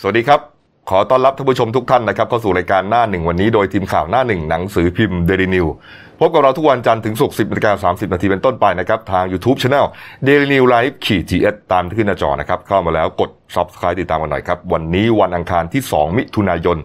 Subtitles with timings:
[0.00, 0.40] สวัสดีครับ
[0.90, 5.66] ขอต้อนรับท่านผู้ชมทุกท่านนะครับเข้าสู่รายการหน้าหนึ่งวันนี้โดยทีมข่าวหน้าหนึ่งหนังสือพิมพ์เดลินิวส์
[6.20, 9.86] พบกับเราทุกวันจันทร์ถึงศุกร์10นาฬิกา30นาทีเป็นต้นไปนะครับ ทาง YouTube Channel
[10.26, 16.78] Daily New Life ขีดทีเอสตามที่ขึ้นหน้าจอนะครับ เข้ามาแล้วกด Subscribe ติดตามกันหน่อยครับ วันนี้วันอังคารที่ 2 มิถุนายน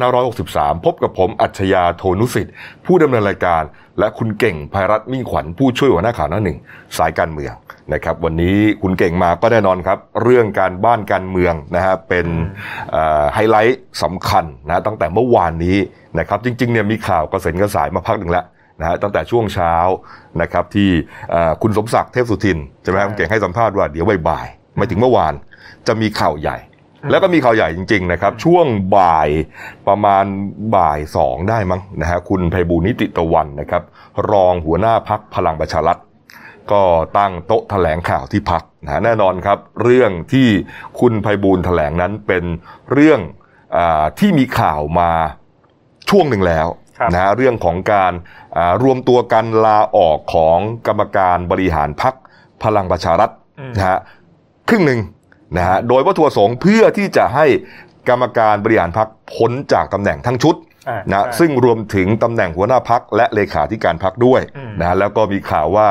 [0.00, 2.54] 2563 พบกับผมอัจฉยาโทนุสิทธิ์
[2.86, 3.62] ผู้ดำเนินรายการ
[3.98, 6.58] และคุณเก่งภัยรัตน์มิ่งขวัญผู้ช่วยหัวหน้าข่าวหน้าหนึ่ง
[6.98, 7.54] สายการเมือง
[7.92, 12.26] นะครับวันนี้คุณเก่งมาก็แน่นอนครับ เรื่องการบ้านการเมืองนะฮะเป็น
[13.34, 15.76] ไฮไลท์สำคัญนะตั้งแต่เมื่อวานนี้
[16.18, 18.44] นะครับจริงๆเนี่ยมีข่าวกระเซ็นกระสายมาพักหนึ่งแล้ว
[18.80, 19.74] นะฮะตั้งแต่ช่วงเช้า
[20.42, 20.88] นะครับที่
[21.62, 25.34] คุณสมศักดิ์เทพสุทินใช่ไหมคุณเก่งให้สัมภาษณ์ว่าเดี๋ยวบ่ายๆไม่ถึงเมื่อวาน
[25.86, 26.58] จะมีข่าวใหญ่
[27.10, 29.28] แล้วก็มีข่าวใหญ่จริงๆนะครับช่วงบ่าย
[29.88, 30.24] ประมาณ
[30.76, 33.82] บ่ายสองได้มั้งนะฮะคุณไพบูลนิติตะวันนะครับ
[34.30, 35.98] รองหัวหน้าพักพลังประชารัฐ
[36.72, 36.82] ก็
[37.18, 40.48] ตั้งโต๊ะแถลงข่าวที่พักนะแน่นอนครับ เรื่องที่
[41.00, 42.44] คุณไพบูลแถลงนั้นเป็น
[42.92, 43.20] เรื่อง
[43.76, 43.78] อ
[44.18, 45.12] ที่มีข่าวมา
[46.10, 46.66] ช่วงหนึ่งแล้ว
[47.12, 48.12] นะเรื่องของการ
[48.82, 52.14] รวมตัวกันลาออกของกรรมการบริหารพัก
[52.62, 53.30] พลังประชารัฐ
[53.76, 53.98] นะฮะ
[54.68, 55.00] ครึ่งหนึ่ง
[55.56, 57.46] นะฮะโดยวัตถุประสงค์เพื่อที่จะให้
[58.08, 60.54] กรรมการบริหารพักพ้นจากตำแหน่งทั้งชุด
[61.12, 64.40] นะซึ่งรวมถึงตำแหน่งหัวหน้าพักและเลขาธิการพักด้วย
[64.80, 65.88] นะแล้วก็มีข่าวว่า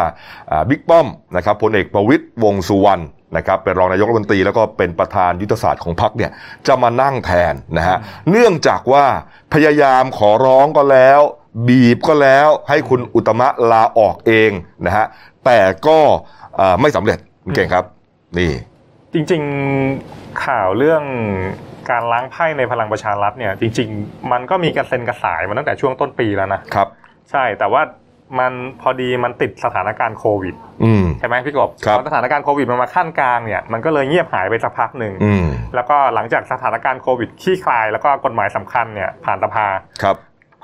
[0.69, 3.03] บิ๊กป้อมนะครับพลเอกประวิตยวงสุวรรณ
[3.37, 6.31] นะครับเป็นรองนายกรัฐมนตรีแล้วก็เป็นประธานยุทธศาสตร์ของพรรคเนี่ย
[6.67, 7.97] จะมานั่งแทนนะฮะ
[8.29, 9.05] เนื่องจากว่า
[9.53, 11.19] พยายามขอร้องก็แล้ว
[11.67, 14.51] บีบก็แล้วให้คุณอุตมะลาออกเอง
[14.85, 15.05] นะฮะ
[15.45, 15.99] แต่ก็
[16.81, 17.19] ไม่สำเร็จ
[17.55, 17.85] เก่งครับ
[18.37, 18.51] นี่
[19.13, 19.41] จริง
[19.93, 21.03] ๆข่าวเรื่อง
[21.89, 26.87] การล้างไพ่ในพลังประชารัฐเนี่ยจริง ๆ มันก็มีกระเซ็นกระสายมาตั้งแต่ช่วงต้นปีแล้วนะครับ
[27.31, 27.81] ใช่แต่ว่า
[28.39, 30.55] มันพอดีมันติดสถานการณ์โควิด
[31.19, 31.69] ใช่ไหมพี่กบ
[32.07, 35.13] สถานการณ์โควิดมันมาขั้นกลางเนี่ยมันก็เลยเงียบหายไปสักพักหนึ่ง
[35.75, 39.65] แล้วก็หลังจากสถานการณ์โควิดขี้คลาย แล้วก็กฎหมายสำคัญเนี่ยผ่านสภา
[40.03, 40.15] ครับ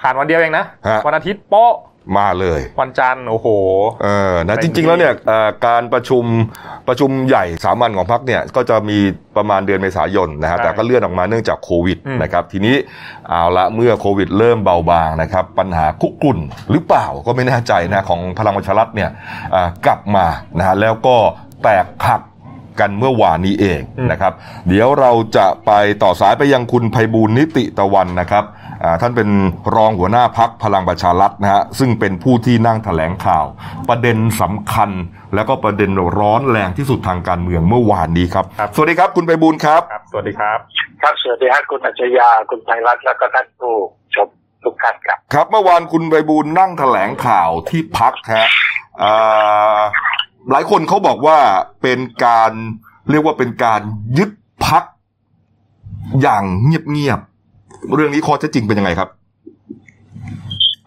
[0.02, 0.66] ผ่านวันเดียวเองนะ
[1.06, 1.74] วันอาทิตย์โป๊ะ
[2.18, 3.48] มาเลยวันจันทร์โอ้โห
[4.04, 5.14] เออนะจริง ๆ แล้วเนี่ย
[5.68, 6.24] การประชุม
[6.88, 8.98] ประชุมใหญ่สามัญของพรรคเนี่ยก็จะมี
[9.38, 12.76] ประมาณเดือนเมษายนนะฮะแต่ก็เลื่อนออกมาเนื่องจากโควิดนะครับทีนี้
[13.30, 16.40] เอาละเมื่อโควิดเริ่มเบาบางนะครับปัญหาคุกกุ่น
[16.72, 19.10] หรือเปล่าก็ไม่แน่ใจนะของพลังประชารัฐเนี่ย
[19.86, 20.26] กลับมา
[20.58, 21.16] นะฮะแล้วก็
[21.64, 22.22] แตกหัก
[22.80, 23.82] กันเมื่อวานนี้เอง
[24.12, 24.34] นะครับ
[24.68, 25.72] เดี๋ยวเราจะไป
[26.04, 28.44] ต่อสายไปยังคุณไพบูลนิติตะวันนะครับ
[29.02, 29.30] ท่านเป็น
[29.76, 33.46] รองหัวหน้าพักพลังประชารัฐนะฮะซึ่งเป็นผู้ที่นั่งถแถลงข่าว
[33.90, 34.90] ประเด็นสำคัญ
[35.36, 40.60] แล้วก็ประเด็นร้อนแรงที่สุดทางการเมืองเมื่อวานนี้ครับรบสวัสดีครับคุณไพบูลครับครับ สวัสดีครับ
[41.02, 43.74] ครับสวัสดีครับคุณอัจฉริยะคุณไพรัตน์แล้วก็ท่านผู้
[44.16, 44.28] ชม
[44.64, 48.48] ทุกท่านครับ ครับเมื่อวานคุณไพบูลนั่งถแถลงข่าวที่พักฮะ
[50.52, 51.38] หลายคนเขาบอกว่า
[51.82, 52.52] เป็นการ
[53.10, 53.82] เรียกว่าเป็นการ
[54.18, 54.32] ยึด
[54.66, 54.84] พัก
[56.22, 57.30] อย่างเงียบๆ
[57.94, 59.10] เรื่องนี้ข้อเท็จจริงเป็นยังไงครับ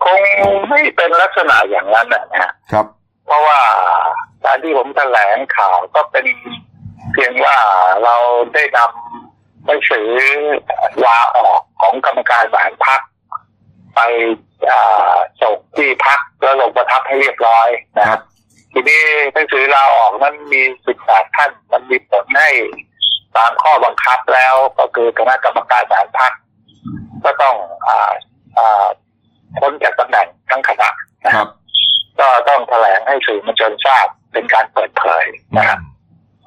[0.05, 0.21] คง
[0.71, 2.87] ไม่เป็นลักษณะอย่างนั้นนะฮะครับ
[3.27, 3.61] เพราะว่า
[4.45, 6.27] การที่ผมแถลงข่าวก็เป็น
[7.13, 7.57] เพียงว่า
[8.05, 8.17] เรา
[8.55, 10.09] ได้นำหนังสือ
[11.05, 13.01] ลาออกของกรรมการบริหารพัก
[13.95, 14.01] ไป
[15.41, 18.21] ส่งที่พักแล้วลงประทับให้เรียบร้อยนะครับ
[18.73, 22.51] ทีนี้หนังสือลาออกนั้นมีสิบแปดท่านมันมีผลให้
[23.37, 26.33] ตามข้อบังคับแล้วก็คือคณะกรรมการบริหารพรรค
[27.25, 27.55] ก็ต้อง
[27.87, 28.13] อ่า
[28.59, 28.87] อ่า
[29.59, 30.89] พ้นจากตำแหน่งทั้งคณะ
[31.25, 31.49] นะครับ
[32.21, 35.27] ก็ต้องแถลงให้สื่อมวลชนทราบเป็นการเปิดเผย
[35.57, 35.81] นะครับ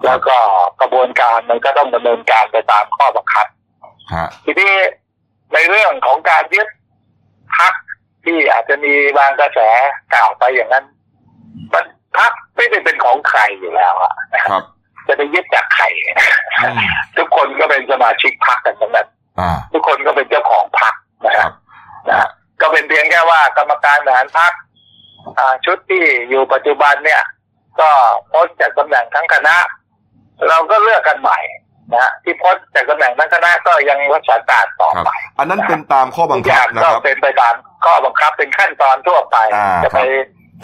[0.06, 0.38] แล้วก็
[0.82, 3.48] กระบวนการมันก็ต้องดำเนินการไปตามข้อบังคับ
[4.46, 4.74] ทีนี้
[5.54, 6.68] ในเรื่องของการยึด
[7.58, 7.74] พัก
[8.26, 9.60] ที่อาจจะมีบางกระแส
[10.14, 10.86] กล่าวไปอย่างนั้น
[11.74, 11.86] มัน
[12.18, 14.64] พักไม่ได้เป็นของใครอยู่แล้วอะนะครับ
[15.08, 15.86] จะไปยึดจากใคร
[17.18, 19.08] ทุกคนก็เป็นสมาชิกพักกันทั้งนั้น
[19.74, 20.94] ทุกคนก็เป็นเจ้าของพัก
[21.26, 21.52] นะครับ
[22.10, 22.28] นะ
[22.62, 24.52] ก็เป็นเพียงแค่ว่ากรรมการบริหารพัก
[25.66, 27.22] ชุดที่อยู่ปัจจุบันเนี่ย
[27.80, 27.90] ก็
[28.32, 29.56] พ้นจากตำแหน่งทั้งคณะ
[30.50, 31.40] เราก็เลือกกันใหม่
[31.94, 37.56] นะที่พ้นจากตำแหน่งทั้งคณะก็ยังรักษาการต่อไปอันนั้นเป็นตามข้อบังคับนะครับก็เป็นไปตาม
[37.86, 39.38] ข้อบังคับเป็นขั้นตอนทั่วไป
[39.84, 40.00] จะไป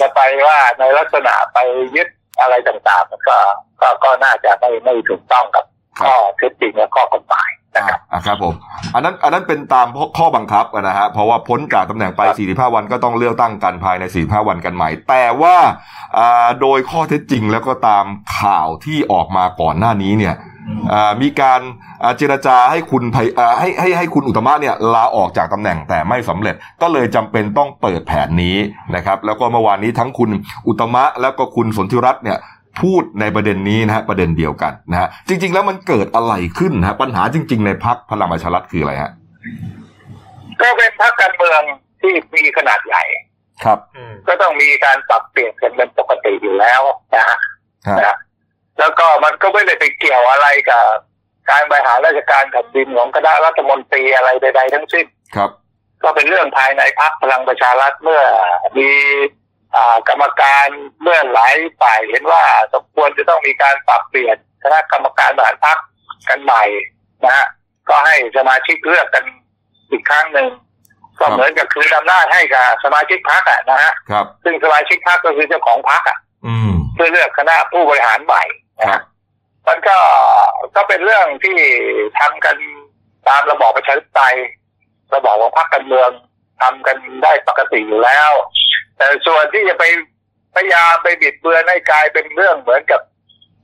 [0.01, 1.60] จะไปว่าในลักษณะไป
[1.95, 2.07] ยึด
[2.42, 3.38] อะไรต่างๆ มันก็
[3.81, 5.66] ก็ก็น่าจะไม่ไม่ถูกต้องกับ
[6.04, 8.53] ข้อเท็จจริงและข้อกฎหมาย นะครับอ่าครับผม
[8.95, 9.88] อันนั้นอันนั้นเป็นตาม
[10.18, 15.56] ข้อบังคับนะฮะเพราะว่าพ้นจากตำแหน่งไป 45 วันก็ต้องเลือกตั้งกันภายใน 45 วันกันใหม่ แต่ว่า
[16.18, 18.06] อ่าโดยข้อเท็จจริงแล้วก็ตาม
[18.39, 20.35] ข่าวที่ออกมาก่อนหน้านี้เนี่ย
[21.21, 21.62] มีการ
[22.18, 28.57] เจรจาให้คุณให้ให้ให้คุณอุตมะเนี่ยลาออกจากตำแหน่งแต่ไม่สำเร็จก็เลยจำเป็นต้องเปิดแผนนี้
[28.95, 30.29] นะครับ แล้วก็เมื่อวานนี้ทั้งคุณ
[30.68, 32.38] อุตมะแล้วก็คุณสนธิรัตน์เนี่ย
[32.79, 39.12] พูดในประเด็นนี้นะฮะประเด็นเดียวกันนะฮะจริง ๆ แล้วมันเกิดอะไรขึ้นนะฮะปัญหาจริง ๆ ในพักพลังประชารัฐคืออะไรฮะ
[40.62, 41.62] ก็เป็นพักการเมือง
[42.01, 43.03] ที่มีขนาดใหญ่
[43.63, 43.79] ครับ
[44.27, 46.81] ก็ต้องมีการปรับเปลี่ยนกันเป็นปกติอยู่แล้ว
[47.15, 47.38] นะฮะ
[48.00, 48.18] นะ
[48.79, 50.85] แล้วก็มันก็ไม่ได้ไปเกี่ยวอะไรกับ
[51.50, 55.50] การบริหารราชการแผ่นดินของคณะรัฐมนตรีอะไรใด ๆ ทั้งสิ้นครับ
[56.03, 58.21] ก็เป็นเรื่องภายในพักพลังประชารัฐเมื่อ
[58.77, 58.89] มี
[60.09, 60.68] กรรมการ
[61.01, 65.77] เมื่อหลายฝ่ายเห็นว่าสมควรจะต้องมีการปรับเปลี่ยนคณะกรรมการบริหารพัก
[66.29, 66.63] กันใหม่
[67.25, 67.47] นะฮะ
[67.89, 69.23] ก็ให้สมาชิกเลือกกัน
[69.91, 70.47] อีกครั้งหนึ่ง
[71.19, 76.18] ก็เหมือนกับคืนอำนาจให้กับสมาชิกพักอะนะฮะครับ ซึ่งสมาชิกพักก็คือเจ้าของพักอะ
[76.95, 78.44] เพื่อเลือกคณะผู้บริหารใหม่
[78.88, 79.01] ครับ
[79.68, 79.97] มันก็
[80.75, 81.57] ก็เป็นเรื่องที่
[82.19, 82.56] ทำกัน
[83.27, 84.35] ตามระบอบประชาธิปไตย
[85.15, 86.09] ระบอบของพรรคการเมือง
[86.62, 88.31] ทำกันได้ปกติอยู่แล้ว
[89.01, 89.86] แต่ส่วนที่จะไป
[90.56, 93.01] พยายามไปบิดเบือนให้กลายเป็นเรื่องเหมือนกับ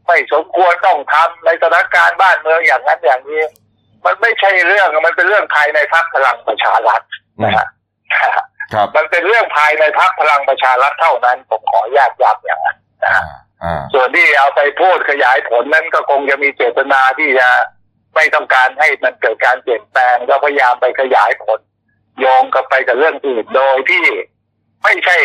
[0.07, 3.43] ไม่สมควรต้องทำในสถานการณ์บ้านเมืองอย่างนั้นอย่างนี้
[4.05, 7.01] มันไม่ใช่เรื่องมันเป็นเรื่องภายในพรรคพลังประชารัฐ
[7.43, 7.67] นะฮะ
[8.95, 13.11] มันเป็นเรื่องภายในพรรคพลังประชารัฐเท่านั้น ผมขออนุญาตย้ำอย่างนั้นนะ
[13.93, 17.49] ส่วนที่เอาไปพูดขยายผลนั้นก็คงจะมีเจตนาที่จะ
[18.15, 21.59] ไม่ต้องการให้มันเกิดการเปลี่ยนแปลงก็พยายามไปขยายผล
[22.19, 24.05] โยงกับไปกับเรื่องอื่นโดยที่
[24.83, 25.17] ไม่ใช่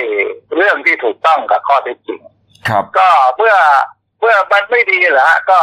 [0.57, 2.21] เรื่องที่ถูกต้องกับข้อเท็จจริง
[2.69, 3.57] ครับ ก็เมื่อ
[4.21, 5.61] เมื่อมันไม่ดีเหรอก็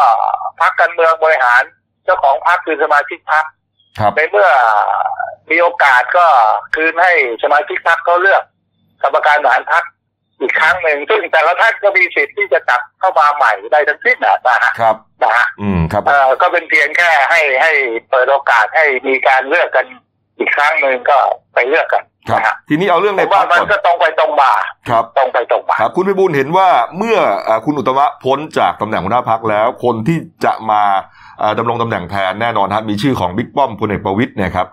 [0.60, 1.62] พักการเมืองบริหาร
[2.04, 3.46] เจ้าของพักคือสมาชิกพัก
[4.16, 4.50] ในเมื่อ
[5.52, 6.26] มีโอกาสก็
[6.76, 7.14] คืนให้
[7.44, 8.44] สมาชิกพักเขาเลือก
[9.04, 9.84] กรรมการบริหารพัก
[10.42, 17.72] อีกครั้งหนึ่งซึ่งแต่ละท่านก็มีสิทธิ์ที่จะกลับเข้ามาใหม่ได้ทั้งสิ้นนะฮะครับนะฮะอืมครับเอ่อก็เป็นเพียงแค่ให้ให้
[18.10, 19.88] เปิดโอกาสให้มีการเลือกกัน
[20.40, 21.18] อีกครั้งหนึ่งก็
[21.54, 24.52] ไปเลือกกันนะฮะทีนี้เอาเรื่องในพักก่อนมันก็ตรงไปตรงมา
[24.90, 27.18] ครับ ตรงไปตรงมา ครับคุณพิบูลเห็นว่าเมื่อ
[27.66, 30.82] คุณอุตมะพ้นจากตำแหน่งหัวหน้าพักแล้ว คนที่จะมา
[31.58, 34.68] ดำรงตำแหน่งแทนแน่นอนครับมีชื่อของบิ๊กป้อมพลเอกประวิตยเนี่ยครับ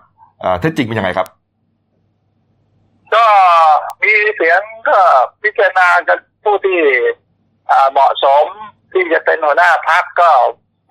[0.59, 1.27] เท็จจริงเป็นยังไงครับ
[3.15, 3.25] ก็
[4.03, 4.97] มีเสียงก็
[5.43, 6.79] พิจารณากันผู้ที่
[7.91, 8.45] เหมาะสม
[8.93, 10.29] ที่จะเป็นหัวหน้าพักก็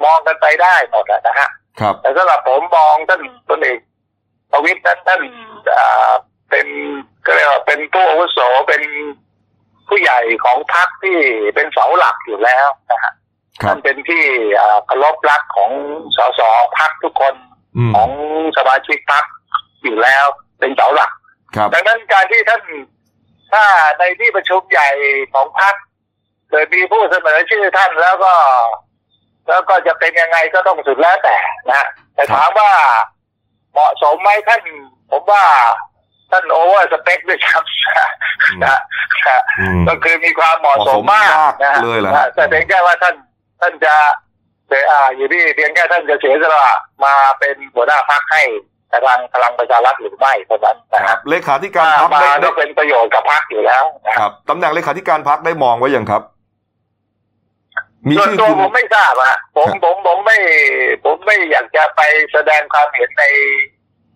[0.04, 1.48] มองกันไปได้หมดนะฮะ
[1.80, 3.20] ครับ แต่สำหรับผมมองท่าน
[3.50, 3.78] ตนเอก
[4.50, 5.20] ประวิตรนั้นท่าน
[6.50, 6.66] เป็น
[7.26, 8.38] ก็เรียกว่าเป็นผู้อาวุโส
[8.68, 8.82] เป็น
[9.88, 11.18] ผู้ใหญ่ของพักที่
[11.54, 13.12] เป็นเสาหลักอยู่แล้วนะฮะ
[13.62, 14.24] ท่านเป็นที่
[14.86, 15.70] เคารพรักของ
[16.16, 16.40] สส
[16.78, 17.34] พักทุกคน
[17.94, 18.10] ของ
[18.56, 19.24] สมาชิกพัก
[19.82, 20.24] อยู่แล้ว
[20.58, 21.10] เป็นเสาหลัก
[21.72, 22.62] ดังนั้นการที่ท่าน
[23.52, 23.64] ถ้า
[23.98, 24.88] ในที่ประชุมใหญ่
[25.34, 25.74] ของพรรค
[26.48, 28.34] เกิดมีผู้เสนอชื่อท่านแล้วก็
[29.48, 31.36] แล้วก็จะเป็นยังไงก็ต้องสุดแล้วแต่
[31.68, 32.70] นะแต่ถามว่า
[33.76, 34.62] เหมาะสมไหมท่าน
[35.10, 35.44] ผมว่า
[36.30, 38.78] ท่านโอเวอร์สเปคด้วยซ้ำนะ
[39.88, 41.32] ก็คือมีความเหมาะสมมาก
[41.64, 43.14] นะแต่เพียงแค่ว่าท่าน
[43.60, 43.94] ท่านจะ
[44.68, 44.82] เสีย
[45.16, 46.74] อยู่ที่เพียงแค่ท่านจะเสียสละ
[47.04, 48.42] มาเป็นหัวหน้าพักให้
[48.92, 53.84] ทางพลังประชารัฐหรือไม่เท่านั้นนะครับเลขาธิการพักได้ได้เป็นประโยชน์กับพักอยู่แล้ว
[54.18, 56.22] ครับตำแหน่งเลขาธิการพักได้มองไว้ยังครับ
[58.08, 60.38] มีชื่อตัวผมไม่ทราบอะผมผมผมไม่
[61.04, 62.00] ผมไม่อยากจะไป
[62.32, 63.24] แสดงความเห็นใน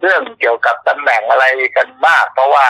[0.01, 1.45] เรื่องเกี่ยวกับตำแหน่งอะไร
[1.77, 2.67] กันมาก เพราะว่า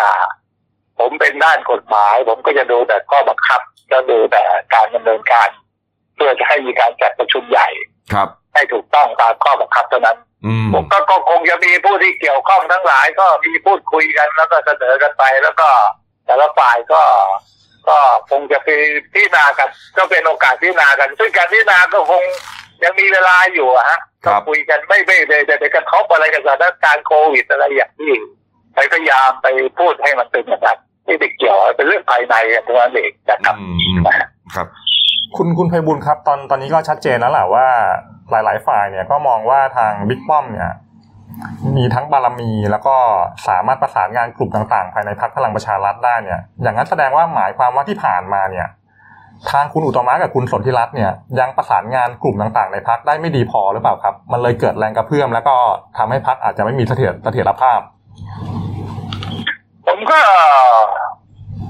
[0.98, 3.60] ผมเป็นด้านกฎหมาย ผมก็จะดูแต่ข้อบังคับ
[3.92, 4.42] จะดูแต่
[4.74, 5.48] การดำเนินการ
[6.14, 7.68] เพื่อจะให้มีการจัดประชุมใหญ่
[8.12, 10.18] ครับ ให้ถูกต้องตามข้อบังคับเท่านั้น
[10.74, 15.68] ผมก็คงจะมีผู้ที่เกี่ยวข้องทั้งหลาย ก็มีพูดคุยกันแล้วก็เสนอกันไป แล้วก็
[16.26, 17.02] แต่ละฝ่ายก็
[17.90, 17.98] ก็
[18.30, 18.68] คงจะไป
[19.12, 22.22] พิจารณากันก็เป็นโอกาสพิจารณากัน ซึ่งการพิจารณาก็คง
[22.84, 28.12] ยังมีเวลาอยู่ฮะก็คุยกันไม่ไม่เลยจะไปกระทบอะไรกับสถานการณ์โควิดอะไรอย่างที่
[28.74, 29.46] ไปพยายามไป
[29.78, 32.34] พูดให้มันเป็นอย่างนั้นไม่ได้เกี่ยวเป็นเรื่องภายใน
[32.66, 33.56] ทั้งนั้นเองนะครับ
[34.54, 34.66] ครับ
[35.36, 37.66] คุณคุณไพบุญครับ ตอนตอนนี้ก็ชัดเจนแล้วแหละว่า
[38.30, 40.72] หลาย ๆ ฝ่ายเนี่ยก็มองว่าทางบิ๊กป้อมเนี่ย
[41.76, 42.96] มีทั้งบารมีแล้วก็
[43.48, 48.68] สามารถประสานงานกลุ่มต่างๆ ภายในพรรคพลังประชารัฐได้เนี่ย อย่างนั้นแสดงว่าหมายความว่าที่ผ่านมาเนี่ย
[49.50, 51.10] ทางคุณอุตมะกับคุณสนธิรัตน์เนี่ย
[51.40, 55.56] ยังประสานงานกลุ่มต่างๆ ในพรรคได้ไม่ดีพอหรือเปล่าครับ มันเลยเกิดแรงกระเพื่อมแล้วก็
[55.98, 57.80] ทำให้พรรคอาจจะไม่มีเสถียรเสถียรภาพ
[59.86, 60.18] ผมก็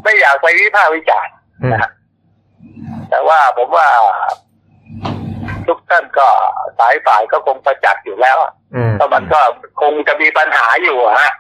[0.02, 1.32] ไม่อยากไปวิพากษ์วิจารณ์
[1.72, 1.90] นะ
[3.10, 3.86] แต่ว่าผมว่า
[5.70, 6.26] ทุกท่านก็
[6.78, 8.38] สายฝ่ายก็คงประจักษ์อยู่แล้ว
[8.98, 9.40] ก็มันก็
[9.80, 11.32] คงจะมีปัญหาอยู่ฮะ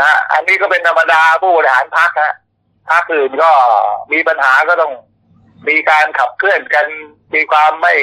[0.00, 2.34] นะอันนี้ก็เป็นธรรมดาผู้บริหารพักฮะ
[2.90, 3.50] พักอื่นก็
[4.12, 4.92] มีปัญหาก็ต้อง
[5.68, 6.86] มีการขับเคลื่อนกัน
[7.34, 7.94] มีความไม่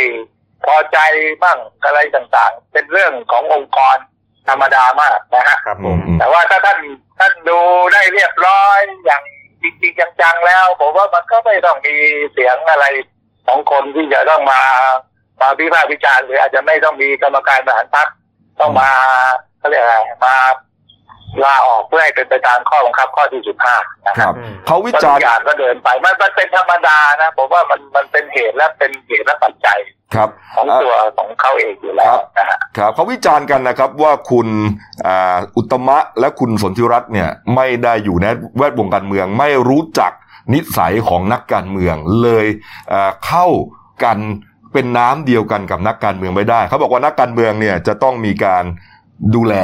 [0.66, 0.98] พอใจ
[1.44, 3.98] บ้างอะไรต่างๆ เป็นเรื่องขององค์กร
[4.50, 5.58] ธรรมดามากนะฮะ
[6.20, 6.80] แต่ว่าถ้าท่าน
[7.20, 7.60] ท่านดู
[7.94, 9.24] ได้เรียบร้อยอย่าง
[9.62, 11.96] จริงๆจังๆแล้ว ผมว่ามันก็ไม่ต้องมี
[12.34, 12.86] เสียงอะไร
[13.48, 14.62] ของคนที่จะต้องมา
[15.42, 18.08] มาพิพากษ์วิจารณ์หรืออาจจะไม่ต้องมีกรรมการบริหารพรรค
[18.60, 18.90] ต้องมา
[19.60, 20.36] เขาเรียกอะไรมา
[21.44, 23.76] ลาออกเพื่อให้เป็นไปตามข้อบังคับข้อที่สิบห้า
[24.08, 24.36] นะคครัรับบ
[24.68, 29.80] เขาวิทุจารกณ์อย่างก็เดินไปมันมันเป็นธรรมดานะผมว่ามันมันเป็นเหตุและเป็นเหตุและปัจจัย
[30.16, 34.48] ครับของตัวของเขาเองอยู่แล้วนะฮะครับเขาวิจารณ์กันนะครับว่าคุณ
[35.08, 40.12] อ่าอุตตมะและคุณสนธิรัตน์เนี่ยไม่ได้อยู่ในแวดวงการเมือง ไม่รู้จัก
[40.54, 42.48] นิสัยของนักการเมืองเลย
[42.92, 43.48] อ่าเข้า
[44.04, 44.20] กัน
[44.74, 48.63] เป็นน้ำเดียวกันกับนักการเมืองไม่ได้ เขาบอกว่านักการเมืองเนี่ยจะต้องมีการ
[49.36, 49.56] ดูแล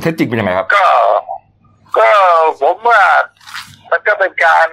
[0.00, 0.86] เท็จจริงเป็นยังไงครับ ก็
[1.98, 2.10] ก็
[2.60, 3.02] ผมว่า
[3.90, 4.68] มันก็เป็นการ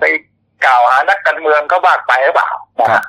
[0.00, 0.04] ไป
[0.64, 2.50] กล่าวหานักการเมืองเขาบ้างไปหรือเปล่า
[2.80, 3.04] นะครัฮะบ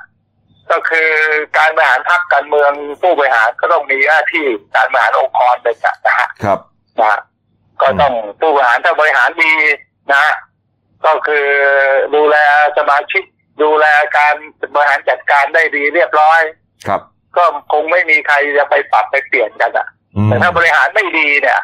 [0.70, 1.10] ก็คือ
[1.58, 4.44] การบริหารพรรคการเมืองผู้บริหารก็ต้องมีหน้าที่
[4.76, 6.58] การบริหารองค์กรเป็นหลักนะฮะครับ
[6.98, 7.20] นะฮะ
[7.82, 9.52] ก็ต้องผู้บริหารถ้าบริหารดี
[10.10, 10.34] นะฮะ
[11.04, 11.46] ก็คือ
[12.14, 12.36] ดูแล
[12.78, 13.24] สมาชิก
[13.62, 13.86] ดูแล
[14.18, 14.34] การ
[14.74, 16.40] บริหารจัดการได้ดีเรียบร้อย
[16.88, 17.00] ครับ
[17.36, 21.60] ก็คงไม่มีใครจะไปปรับไปเปลี่ยนกันอะอืมแต่ถ้าบริหารไม่ดีเนี่ย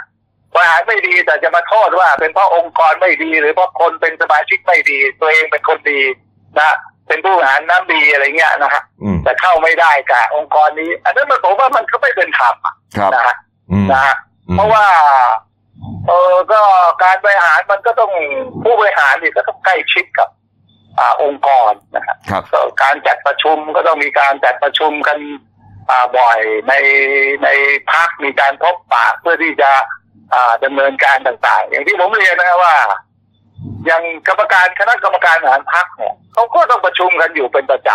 [0.54, 6.00] บริหารไม่ดีแต่จะมาโทษว่า เป็นเพราะองค์กรไม่ดี หรือเพราะคนเป็นสมาชิกไม่ดี ตัวเองเป็นคนดี
[6.58, 6.76] นะ
[7.08, 13.36] เป็นผู้บริหารน้ำดีอะไรเงี้ยนะฮะอืมแต่เข้าไม่ได้กับองค์กรนี้ อันนั้นมันผมว่ามันก็ไม่เป็นธรรมอะครับนะฮะ
[13.72, 14.14] อืมนะฮะ
[14.48, 14.84] อืมเพราะว่า
[16.06, 16.60] เออก็
[17.02, 18.12] การบริหารมันก็ต้อง
[18.62, 20.28] ผู้บริหารนี่ก็ต้องใกล้ชิดกับ
[20.98, 25.18] อ่าองค์กรนะฮะครับก็การจัดประชุมก็ต้องมีการจัดประชุมกัน
[25.90, 26.74] อ่าบ่อยใน
[27.44, 27.48] ใน
[27.92, 29.70] พักมีการพบปะเพื่อที่จะ
[30.34, 32.76] อ่าดำเนินการต่างๆ อย่างที่ผมเรียนนะครับว่า
[33.86, 37.90] อย่างกรรมการคณะกรรมการบริหารพักเนี่ยเขาก็ต้องประชุมกันอยู่เป็นประจ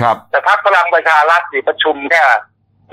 [0.00, 2.22] ครับำแต่พักพลังประชารัฐนี่ประชุมแค่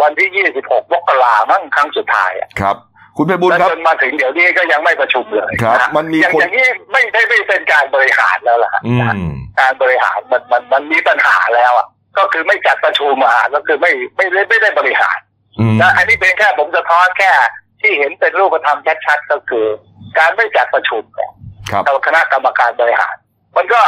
[0.02, 0.30] วันที่
[0.66, 2.78] 26มกรามั้งครั้งสุดท้ายอะครับ
[3.18, 11.88] คุณเพบุญแล้วครับจนมาถึงเดี๋ยวนี้ก็ยังไม่ประชุมเลยครับะมันมีอย่างคนอย่างนี้ไม่ได้ไม่เป็นการบริหารแล้วล่ะฮะอืมการบริหารมันมันมันมีปัญหาแล้วอะ
[12.18, 15.18] ก็คือไม่จัดประชุมอะก็คือไม่ไม่ได้ไม่ได้บริหาร
[15.60, 17.32] อืมนะอันนี้เป็นแค่ผมสะท้อนแค่
[17.82, 19.66] ที่เห็นเป็นรูปธรรมชัดๆก็คือ
[20.18, 21.32] การไม่จัดประชุมเนี่ย
[21.72, 23.16] ครับกับคณะกรรมการบริหาร
[23.58, 23.82] มันก็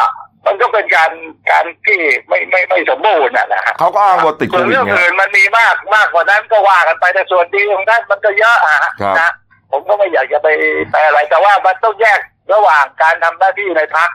[0.45, 1.11] มันก็เป็นการ
[1.51, 9.31] การที่ไม่ไม่ไม่สมบูรณ์อะนะฮะเขาก็อ้างว่าติดโคส่วนวิดเรื่องไงอื่นมันมีมากมากกว่านั้นก็ว่ากันไปแต่ส่วนดีของท่านมันก็เยอะอะฮะครับนะ
[9.71, 10.47] ผมก็ไม่อยากจะไป
[10.91, 12.19] ไปอะไร แต่ว่ามันต้องแยก
[12.53, 14.09] ระหว่างการทำหน้าที่ในพัก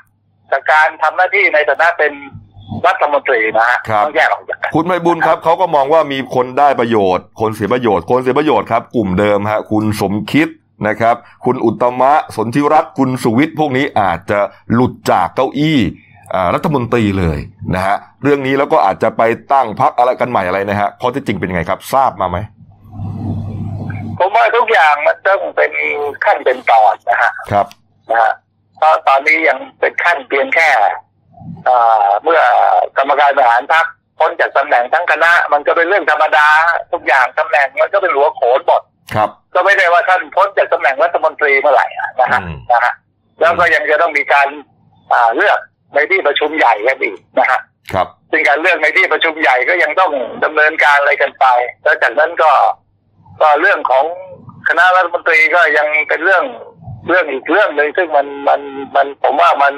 [0.51, 2.13] กับการทำหน้าที่ในฐานะเป็น
[2.87, 10.49] รัฐมนตรีนะฮะครับ ต้องแยกออกจากกัน คุณไพบุญครับเขาก็มองว่ามีคนได้ประโยชน์ คนเสียประโยชน์ คนเสียประโยชน์ครับ กลุ่มเดิมฮะคุณสมคิด
[10.89, 14.41] นะครับ คุณอุตตมะสนธิรัตน์คุณสุวิทย์พวกนี้อาจจะ
[14.73, 16.08] หลุดจากเก้าอี้อ่า
[16.55, 17.39] รัฐมนตรีเลย
[17.75, 22.39] นะฮะเรื่องนี้แล้วก็อาจจะไปตั้งพักอะไรกันใหม่อะไรนะฮะข้อที่จริงเป็นยังไงครับ ทราบมาไหม
[24.19, 25.73] ผมว่าทุกอย่างมันต้องเป็น
[26.25, 27.67] ขั้นเป็นตอนนะฮะครับ
[28.11, 28.33] นะฮะ
[28.77, 30.71] เพราะตอนนี้ยังเป็นขั้นเพียงแค่
[31.69, 32.41] อ่าเมื่อ
[32.99, 33.87] กรรมการบริหารพรรค
[34.19, 36.49] พ้นจากตำแหน่งทั้งคณะ มันก็เป็นเรื่องธรรมดา
[36.93, 38.83] ทุกอย่างตำแหน่งมันก็เป็นหัวโขนหมด
[39.15, 42.93] ครับ ก็ไม่ได้ว่าท่านพ้นจากตำแหน่งรัฐมนตรีเมื่อไหร่อะนะฮะอืมนะฮะ
[43.41, 44.49] แล้วก็ยังจะต้องมีการ
[45.13, 45.59] อ่าเลือก
[45.95, 47.61] ในที่ประชุมใหญ่กันอีกนะฮะ
[47.93, 50.13] ครับซึ่งการเลือกในที่ประชุมใหญ่ก็ยังต้อง
[50.45, 51.45] ดำเนินการอะไรกันไป
[51.83, 52.51] แล้วจากนั้นก็
[53.41, 54.05] ก็เรื่องของ
[54.69, 56.45] คณะรัฐมนตรีก็ยังเป็นเรื่อง
[57.09, 58.61] เรื่องอีกเรื่องหนึ่งซึ่งมันมัน
[58.97, 59.75] มันผมว่ามัน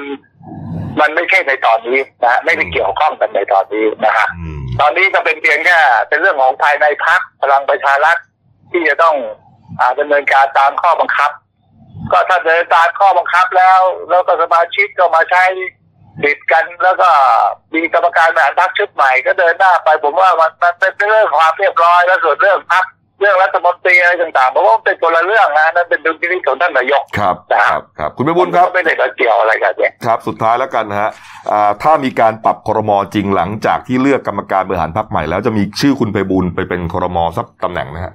[0.99, 8.17] มันไม่ใช่ในตอนนี้นะฮะไม่ได้เกี่ยวข้องกันในตอนนี้นะฮะอืมตอนนี้ก็เป็นเพียงแค่เป็นเรื่องของภายในพักพลังประชารัฐ
[8.71, 9.15] ที่จะต้อง
[9.79, 11.31] อาดำเนินการตามข้อบังคับ
[12.11, 15.43] ก็ถ้าเดินตามข้อบังคับแล้ว แล้วก็สมาชิกก็มาใช้
[16.23, 17.09] สิทธิ์กันแล้วก็
[17.73, 22.85] มีกรรมการบริหารพักชุดใหม่ก็เดินหน้าไปผมว่ามันมันเป็นเรื่องความเรียบร้อย แล้วส่วนเรื่องพัก
[23.19, 31.09] เรื่องรัฐมนตรีอะไรต่างๆผมว่ามันเป็นคนละเรื่องนะนั่นเป็นดุลพินิจของท่านนายกครับคครับรับครับ คุณไพบุญครับไม่ได้เกี่ยวอะไรกันเนี่ยครับ สุดท้ายแล้วกันนะฮะ
[31.51, 38.13] อ่าถ้ามีการปรับครมจริงหลังจากที่เลือกกรรมการบริหารพรรคใหม่ แล้วจะมีชื่อคุณไพบูลย์ไปเป็นครมสักตำแหน่งนะฮะ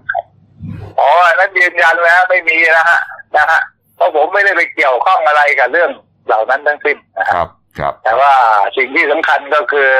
[1.00, 3.00] อ๋ออันนั้นยืนยันแล้วไม่มีนะฮะ
[3.36, 3.60] นะฮะ
[3.96, 5.90] เพราะผมไม่ได้ไปเกี่ยวข้องอะไรกับเรื่อง
[6.26, 7.48] เหล่านั้นทั้งสิ้นนะฮะครับ
[7.78, 8.32] ครับ แต่ว่า
[8.76, 9.90] สิ่งที่สำคัญก็คือ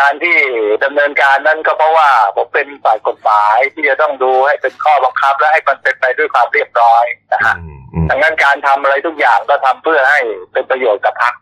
[0.00, 0.36] การที่
[0.84, 10.20] ดำเนินการนั้นก็เพราะว่าผมเป็นฝ่ายกฎหมายที่จะต้องดูให้เป็นข้อบังคับ และให้มันเป็นไปด้วยความเรียบร้อยนะฮะอืมอืมดังนั้นการทำอะไรทุกอย่างก็ทำเพื่อให้
[10.52, 11.34] เป็นประโยชน์กับพรรค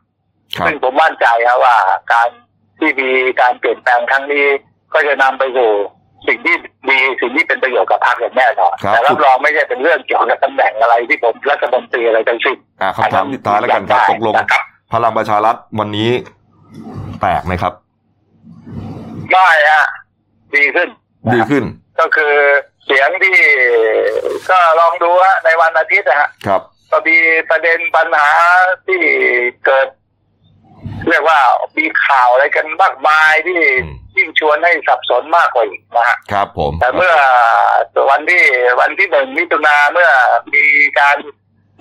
[0.56, 1.76] ครับซึ่งผมมั่นใจครับว่า
[2.12, 2.28] การ
[2.78, 3.10] ที่มี
[3.40, 4.46] การเปลี่ยนแปลงครั้งนี้
[4.94, 5.70] ก็จะนำไปสู่
[6.28, 6.56] สิ่งที่
[6.90, 16.10] ดีสิ่งที่เป็นประโยชน์กับพรรคอย่างแน่นอนแต่รับรองไม่ใช่เป็นเรื่องเกี่ยวกับตำแหน่งอะไรที่ผมรัฐมนตรีอะไรทั้งสิ้นอ่าคำถามสุดท้ายแล้วกันครับตกลงนะครับ พลังประชารัฐวันนี้
[17.20, 17.72] แตกไหมครับ
[19.30, 19.86] ไม่ฮะ
[20.54, 20.88] ดีขึ้น
[21.34, 21.64] ดีขึ้น
[22.00, 22.34] ก็คือ
[22.84, 23.38] เสียงที่
[24.50, 27.16] ก็ลองดูฮะในวันอาทิตย์นะฮะครับก็มี
[27.50, 28.30] ประเด็นปัญหา
[28.86, 29.00] ที่
[29.66, 29.88] เกิด
[31.08, 31.40] เรียกว่า
[31.78, 33.60] มีข่าวอะไรกันมากมายที่
[34.16, 37.14] ยิ่งชวนให้สับสนมากกว่าอีกนะฮะครับ ผม แต่เมื่อ
[38.10, 38.42] วันที่
[38.80, 40.10] วันที่หนึ่งมิถุนาเมื่อ
[40.54, 40.64] มี
[40.98, 41.16] การ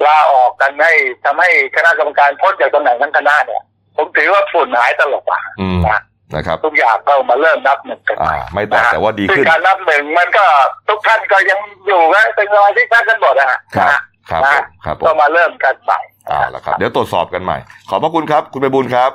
[0.08, 0.94] ลาออกกันให้
[1.26, 3.62] ทำให้คณะกรรมการพ้นจากตำแหน่งทั้งคณะเนี่ย
[3.96, 6.02] ผมถือว่าฝุ่นหายตลบอะอืมนะ
[6.36, 10.46] นะครับทุกอย่างก็มาเริ่มนับหนึ่งกันใหอ่าม่ไม่แตกแต่ว่าดีขึ้นซึ่งการนับหนึ่งมันก็
[10.90, 16.00] ทุกท่านก็ยังอยู่นะเป็นสมาชิกพรรคกันหมดนะฮะครับนะฮะครับผมครับผมก็มาเริ่มกันใหม่
[16.32, 17.58] อ่าแล้วครับ เดี๋ยวตรวจสอบกันใหม่
[17.90, 19.12] ขอบพระคุณครับ คุณไปบุญครับ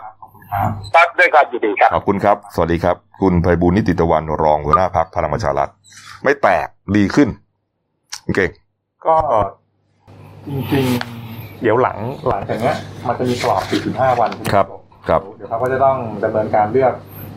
[0.95, 5.69] ครับด้วยความยินดีครับขอบคุณครับ สวัสดีครับ คุณไพบูลย์นิติตะวันรองหัวหน้าพักพลังประชารัฐ
[6.25, 7.29] ไม่แตกดีขึ้น
[8.25, 8.51] คุณเก่ง
[9.07, 9.17] ก็
[10.49, 11.99] จริงๆ เดี๋ยวหลัง
[12.29, 12.77] หลังจากเนี้ย
[13.07, 13.63] มันจะมีกรอบ
[13.93, 14.67] 45 วันใช่ไหมครับ
[15.09, 16.93] ครับเดี๋ยวเขาก็จะต้องดำเนินการเลือก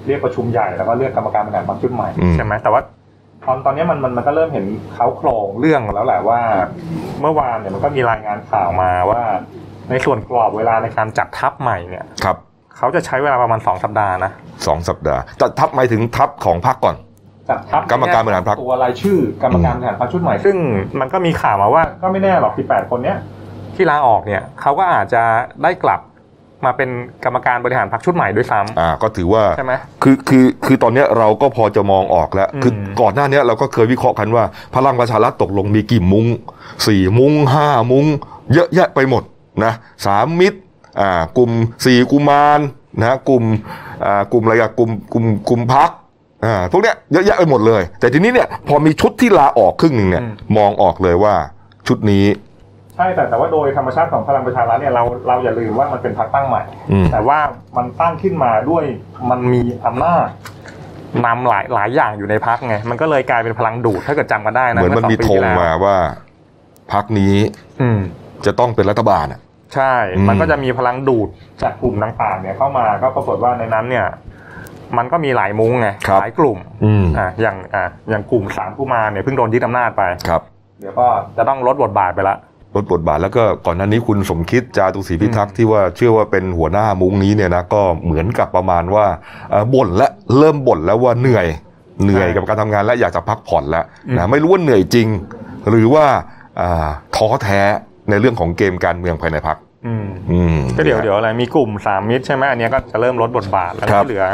[0.08, 2.82] เรียกประชุมใหญ่แล้วก็เลือกกรรมการบริหารพรรคชุดใหม่อืมใช่ไหมแต่ว่า
[3.46, 6.40] ตอนตอนนี้มันมันมันก็เริ่มเห็นเขาโครงเรื่องแล้วแหละว่า
[7.22, 9.22] เมื่อวานเนี่ยมันก็มีรายงานข่าวมาว่า
[9.90, 12.38] ในส่วนกรอบเวลาในการจัดทัพใหม่เนี่ยครับ
[12.78, 14.32] เขาจะใช้เวลาประมาณสองสัปดาห์นะ
[14.68, 16.96] สองสัปดาห์จะทับหมายถึงทับของพักก่อน
[17.50, 20.56] จัดทัพกรรมการบริหารพรรคตัวรายชื่อกรรมการบริหารพรรคชุดใหม่ ซึ่ง
[21.00, 23.18] มันก็มีข่าวมาว่าก็ไม่แน่หรอก 18 คนเนี้ย
[23.76, 25.24] ที่ลาออกเนี่ยเขาก็อาจจะ
[25.64, 26.00] ได้กลับ
[26.66, 26.90] มาเป็น
[27.26, 34.44] กรรมการบริหารพรรคชุดใหม่ด้วยซ้ำอ่าก็ถือว่าใช่ไหมคือคือคือตอนเนี้ยเราก็พอจะมองออกแล้วอืมคือก่อนหน้าเนี้ยเราก็เคยวิเคราะห์กันว่า
[34.76, 36.26] พลังประชารัฐตกลงมีกี่มุง้ง
[36.88, 38.06] สี่มุ้งห้ามุ้ง
[38.54, 39.24] เยอะแยะไปหมด
[39.64, 39.74] นะ
[40.06, 40.60] สามมิตร
[41.00, 41.52] อ่ากลุ่ม
[41.86, 42.60] สี่กุมาร
[43.00, 43.44] นะกลุ่ม
[44.06, 45.90] อ่ากลุ่มอะไรอะกลุ่มกลุ่มกลุ่มพัก
[46.46, 51.36] อ่าพวกเนี้ยเยอะแยะไปหมดเลย แต่ทีนี้เนี่ยพอมีชุดที่ลาออกครึ่งหนึ่งเนี่ย อืม มองออกเลยว่า
[51.88, 52.26] ชุดนี้
[52.96, 57.40] ใช่แต่แต่ว่าโดยธรรมชาติของพลังประชารัฐเนี่ยเราเราอย่าลืมว่ามันเป็นพรรคตั้งใหม่ อืม แต่ว่า
[57.78, 58.84] มันตั้งขึ้นมาด้วย
[59.30, 60.28] มันมีอำนาจ
[61.26, 65.96] นำหลายหลายอย่างอยู่ในพักไงมันก็เลยกลายเป็นพลังดูดถ้าเกิดจำกันได้นะเหมือนมันมีสปีธงที่แล้วมาว่า
[66.94, 67.36] พักนี้
[67.82, 68.00] อืม
[68.46, 69.40] จะต้องเป็นรัฐบาลอะ
[69.76, 71.28] ใช่ อืม มันก็จะมีพลังดูด
[71.62, 74.08] จากกลุ่มต่างๆเนี่ยเข้ามาก็ปรากฏว่าในนั้นเนี่ย
[74.98, 80.42] มันก็มีหลายมุ้งไงหลายกลุ่มอืมอ่าอย่างอ่าอย่างกลุ่มสามกุมารเนี่ยเพิ่งโดนยึดอำนาจไปครับ
[80.80, 82.38] เดี๋ยวก็จะต้องลดบทบาทไปละ
[82.76, 89.06] ลดบทบาทแล้วก็ก่อนหน้านี้คุณสมคิดจาตุศรีพิทักษ์ที่ว่าเชื่อว่าเป็นหัวหน้ามุ้งนี้เนี่ยนะก็เหมือนกับประมาณว่า
[89.52, 91.48] เอ่อบ่นและเริ่มบ่นแล้วว่าเหนื่อย
[92.04, 95.08] เหนื่อยใช่กับการทำงานและอยากจะพักผ่อนแล้วอืมนะไม่รู้ว่าเหนื่อยจริง
[95.70, 96.06] หรือว่า
[96.62, 97.62] อ่าท้อแท้
[98.10, 104.26] ในเรื่องของเกมการเมืองภายในพักอืมอืมก็เดี๋ยวเดี๋ยวอะไรมีกลุ่มสามมิตรใช่ไหมอันเนี้ยก็จะเริ่มลดบทบาทแล้วครับที่เหลือ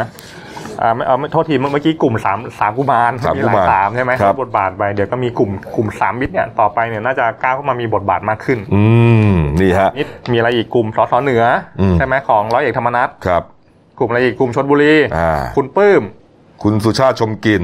[0.81, 8.83] อ่าไม่เอาไม่โทษทีเมื่อเมื่อกี้กลุ่มสามสามกุมารสามมีกุหลายมารสามใช่ไหมครับลดบทบาทไปเดี๋ยวก็มีกลุ่มกลุ่มสามมิตรเนี่ยต่อไปเนี่ยน่าจะก้าวเข้ามามีบทบาทมากขึ้น อื
[9.31, 11.43] มนี่ฮะมิตรมีอะไรอีกกลุ่มสสเหนือ
[11.79, 13.43] อมใช่ไหมของร้อยเอกธรรมนัฐครับ
[13.97, 16.01] กลุ่มอะไรอีกกลุ่มชนบุรีอ่าคุณปื้ม
[16.63, 17.63] คุณสุชาติชมกลิน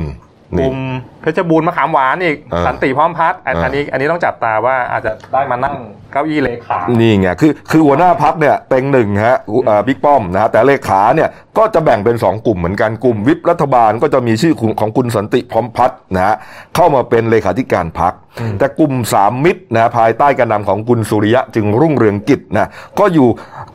[0.60, 0.78] กนี่ลุ่ม
[1.22, 5.76] เพชรบูรณ์มะขามหวานอีกเออสันติพร้อมพัฒน์อันเอออัอันนี้อันนี้ต้องจับตาว่าอาจจะได้มานั่ง
[6.12, 16.36] เก้าอี้เลขา นี่ไงคือคือหัวหน้าพักเนี่ยเต็งหนึ่งฮะเอ่อบิ๊กป้อมนะฮะแต่เลขาเนี่ยก็จะแบ่งเป็น 2 กลุ่มเหมือนกันกลุ่มวิปรัฐบาลก็จะมีชื่อของคุณสันติพร้อมพัฒน์นะฮะ
[16.76, 18.14] เข้ามาเป็นเลขาธิการพัก
[18.60, 23.28] แต่กลุ่มสามมิตรนะภายใต้การนำของคุณสุริยะจึงรุ่งเรืองกิจนะก็อยู่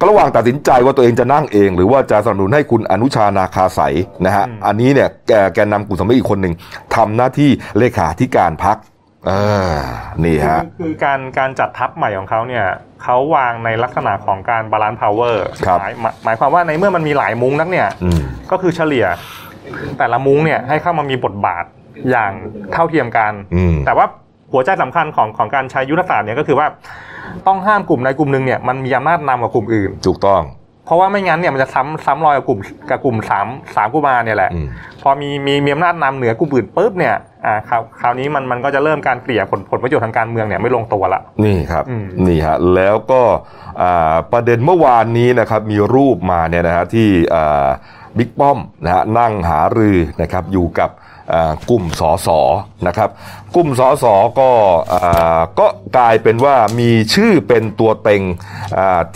[0.09, 3.95] ระหว่างตัดสินใจว่าตัวเองจะนั่งเอง หรือว่าจะสนับสนุนให้คุณอนุชานาคาศัย
[4.27, 6.55] นะฮะอันนี้เนี่ยแกแกนนำกลุ่มสามมิตรอีกคนหนึ่ง
[6.95, 8.77] ทำหน้าที่เลขาธิการพรรค
[9.27, 9.33] เอ
[9.71, 9.75] อ
[10.25, 12.65] นี่คือฮะคือการการจัดทัพใหม่ของเขาเนี่ย
[13.03, 19.07] เขาวางในลักษณะของการ balance power ครับหมายหมายหมายความว่าในเมื่อมันมีหลายมุ้งนักเนี่ยอืมก็คือเฉลี่ย
[19.99, 21.65] แต่ละมุ้งเนี่ยให้เข้ามามีบทบาท
[22.11, 22.33] อย่าง
[22.73, 24.07] เท่าเทียมกันอืมแต่ว่า
[24.57, 26.67] หัวใจสำคัญของของการใช้ยุทธศาสตร์เนี่ยก็คือว่า
[27.47, 30.43] ต้องห้ามกลุ่มใดกลุ่มหนึ่งเนี่ยมันมีอำนาจนำกว่ากลุ่มอื่น ถูกต้อง
[30.87, 34.69] เพราะว่าไม่งั้นเนี่ยมันจะซ้ำซ้ำรอยกับกลุ่มกับกลุ่มสามสามกุมารเนี่ยแหละอืม
[35.03, 37.15] พอมีมีมีอำนาจนำเหนือกลุ่มอื่นปุ๊บเนี่ย
[37.47, 43.23] อ่าคราวคราวนี้มันมันก็จะเริ่มการเกลี่ยผลผลประโยชน์ทางการเมืองเนี่ยไม่ลงตัวละ นี่ครับอืมนี่ฮะแล้วก็
[43.83, 47.67] อ่าประเด็นเมื่อวานนี้นะครับมีรูปมาเนี่ยนะฮะที่อ่า
[48.19, 50.91] บิ๊กป้อมนะฮะนั่งหารือนะครับอยู่กับ
[51.71, 52.41] กลุ่มสอสอ
[52.87, 53.11] นะครับ
[53.55, 54.51] กลุ่มสอสอก็
[55.59, 58.23] ก็กลายเป็นว่ามีชื่อเป็นตัวเต็ง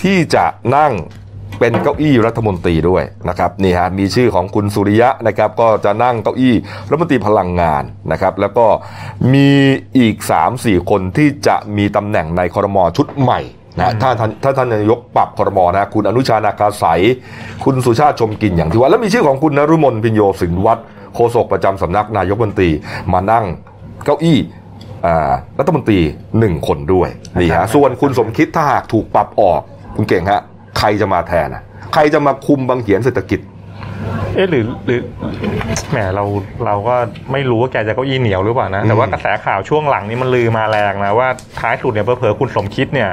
[0.02, 0.44] ที่จะ
[0.76, 0.92] นั่ง
[1.58, 6.54] เป็นเก้าอี้รัฐมนตรีด้วยนะครับนี่ฮะมีชื่อของคุณสุริยะนะครับก็จะนั่งเก้าอี้
[6.88, 7.82] รัฐมนตรีพลังงาน
[8.12, 8.66] นะครับ แล้วก็
[9.34, 9.50] มี
[9.98, 10.16] อีก
[10.52, 13.40] 3-4 คนที่จะมีตำแหน่งในครมอชุดใหม่
[13.78, 17.00] นะถ้าท่านถ้าท่านนายกปรับครมนะคุณอนุชานาคาสาย
[17.64, 20.82] คุณสุชาติชมกลินอย่างที่ว่า แล้วมีชื่อของคุณนรุมนพิญโยสินวัตร
[21.14, 22.70] โฆษกประจำสำนักนายกรัฐมนตรี
[23.12, 23.44] มานั่ง
[24.04, 24.38] เก้าอี้
[25.06, 25.98] อ่ารัฐมนตรี
[26.38, 27.08] หนึ่งคนด้วย
[27.40, 29.60] นี่ฮะส่วนคุณสมคิดถ้าหากถูกปรับออก
[29.96, 30.40] คุณเก่งฮะ
[30.78, 31.62] ใครจะมาแทนอะ
[31.94, 33.40] ใครจะมาคุมบางเหียนเศรษฐกิจ
[34.34, 35.00] เอ๊ะหรือหรือ
[35.90, 36.24] แหมเรา
[36.66, 36.96] เราก็
[37.32, 41.28] ไม่รู้ว่าแกจะเก้าอี้เหนียวหรือเปล่านะ แต่ว่ากระแสข่าวช่วงหลังนี้มันลือมาแรงนะว่า
[41.60, 43.10] ท้ายสุดเนี่ยเผลอๆคุณสมคิดเนี่ย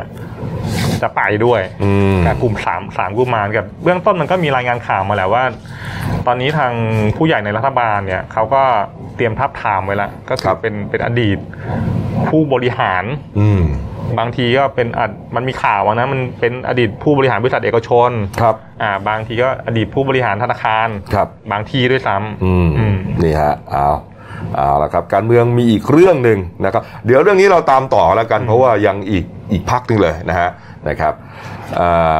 [1.01, 1.61] จะไปด้วย
[2.25, 5.43] กับกลุ่มสามสามกุมารกับเบื้องต้นมันก็มีรายงานข่าวมาแล้วว่า
[6.27, 6.73] ตอนนี้ทาง
[7.17, 8.63] ผู้ใหญ่ในรัฐบาลเนี่ยเขาก็
[9.15, 11.37] เตรียมทับทามไว้แล้วก็คือเป็นเป็นอดีต
[12.29, 13.03] ผู้บริหาร
[14.19, 15.01] บางทีก็เป็นอ
[15.35, 22.51] มันมีข่าวนะมันเป็นอดีตผู้บริหารบริษัทเอกชน ครับ อ่า บางทีก็อดีตผู้บริหารธนาคาร ครับ บางทีด้วยซ้ำอื
[22.93, 23.87] มนี่ฮะเอา
[24.55, 30.49] เอาละครับ การเมืองมีอีกเรื่องหนึ่งนะครับ เดี๋ยวเรื่องนี้เราตามต่อแล้วกัน เพราะว่ายังอีกอีกพักหนึ่งเลยนะฮะ
[30.89, 31.13] นะครับ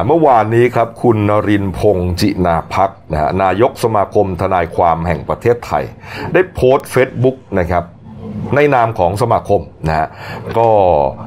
[0.06, 5.84] เมื่อวานนี้ครับคุณนรินพงศ์จินาพักนะฮะนายกสมาคมทนายความแห่งประเทศไทย
[6.32, 7.84] ได้โพสต์เฟซบุ๊กนะครับ
[8.54, 10.08] ในนามของสมาคมนะฮะ
[10.58, 10.68] ก็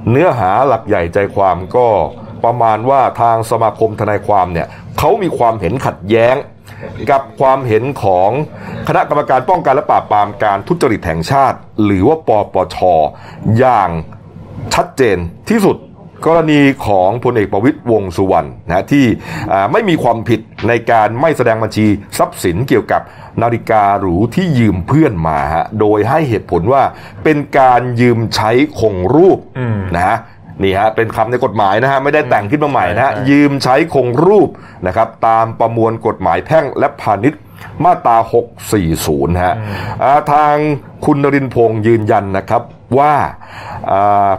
[0.10, 1.88] เนื้อหาหลักใหญ่ใจความก็
[2.44, 4.68] ประมาณว่าทางสมาคมทนายความเนี่ย
[5.00, 6.36] เขามีความเห็นขัดแย้ง
[7.12, 8.30] กับความเห็นของ
[8.88, 12.78] คณะกรรมการป้องกันและปราบปรามการทุจริตแห่งชาติ หรือว่าปปช
[13.60, 13.90] อย่าง
[14.74, 15.18] ชัดเจน
[15.50, 15.78] ที่สุด
[16.26, 19.06] กรณีของพลเอกประวิตยวงสุวรรณนะที่
[19.72, 23.02] ไม่มีความผิดในการไม่แสดงบัญชีทรัพย์สินเกี่ยวกับ
[23.42, 26.84] นาฬิกาหรูที่ยืมเพื่อนมาฮะโดยให้เหตุผลว่า
[27.24, 29.40] เป็นการยืมใช้คงรูป
[29.96, 30.18] นะฮะ
[30.64, 34.50] นี่ฮะเป็นคำในกฎหมายนะฮะไม่ได้แต่งขึ้นมาใหม่นะฮะยืมใช้คงรูป
[34.88, 37.42] นะครับตามประมวลกฎหมายแพ่งและพาณิชย์
[37.84, 38.18] มาตรา
[38.80, 39.56] 640 ฮะ
[40.32, 40.56] ทาง
[41.06, 42.62] คุณนรินพงศ์ยืนยันนะครับ
[43.00, 43.14] ว่า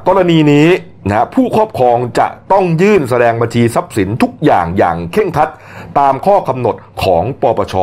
[0.09, 0.69] กรณีนี้
[1.09, 5.49] นะผู้ครอบครองจะต้องยื่นแสดงบัญชีทรัพย์สินทุกอย่างอย่างเข่งคัด
[5.99, 7.75] ตามข้อกำหนดของปปช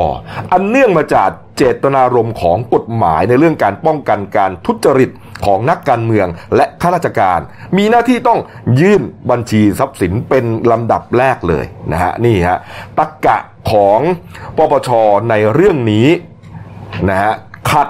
[0.51, 5.09] อันเนื่องมาจากเจตนารมณ์ของกฎหมายในเรื่องการป้องกันการทุจริต
[5.45, 7.39] ของนักการเมืองและข้าราชการ
[7.77, 8.39] มีหน้าที่ต้อง
[8.81, 9.01] ยื่น
[9.31, 12.59] บัญชีทรัพย์สินเป็นลำดับแรกเลยนะฮะนี่ฮะ
[12.97, 13.37] ตักกะ
[13.71, 13.99] ของ
[14.57, 14.89] ปปช
[15.29, 16.07] ในเรื่องนี้
[17.09, 17.33] นะฮะ
[17.71, 17.89] ขัด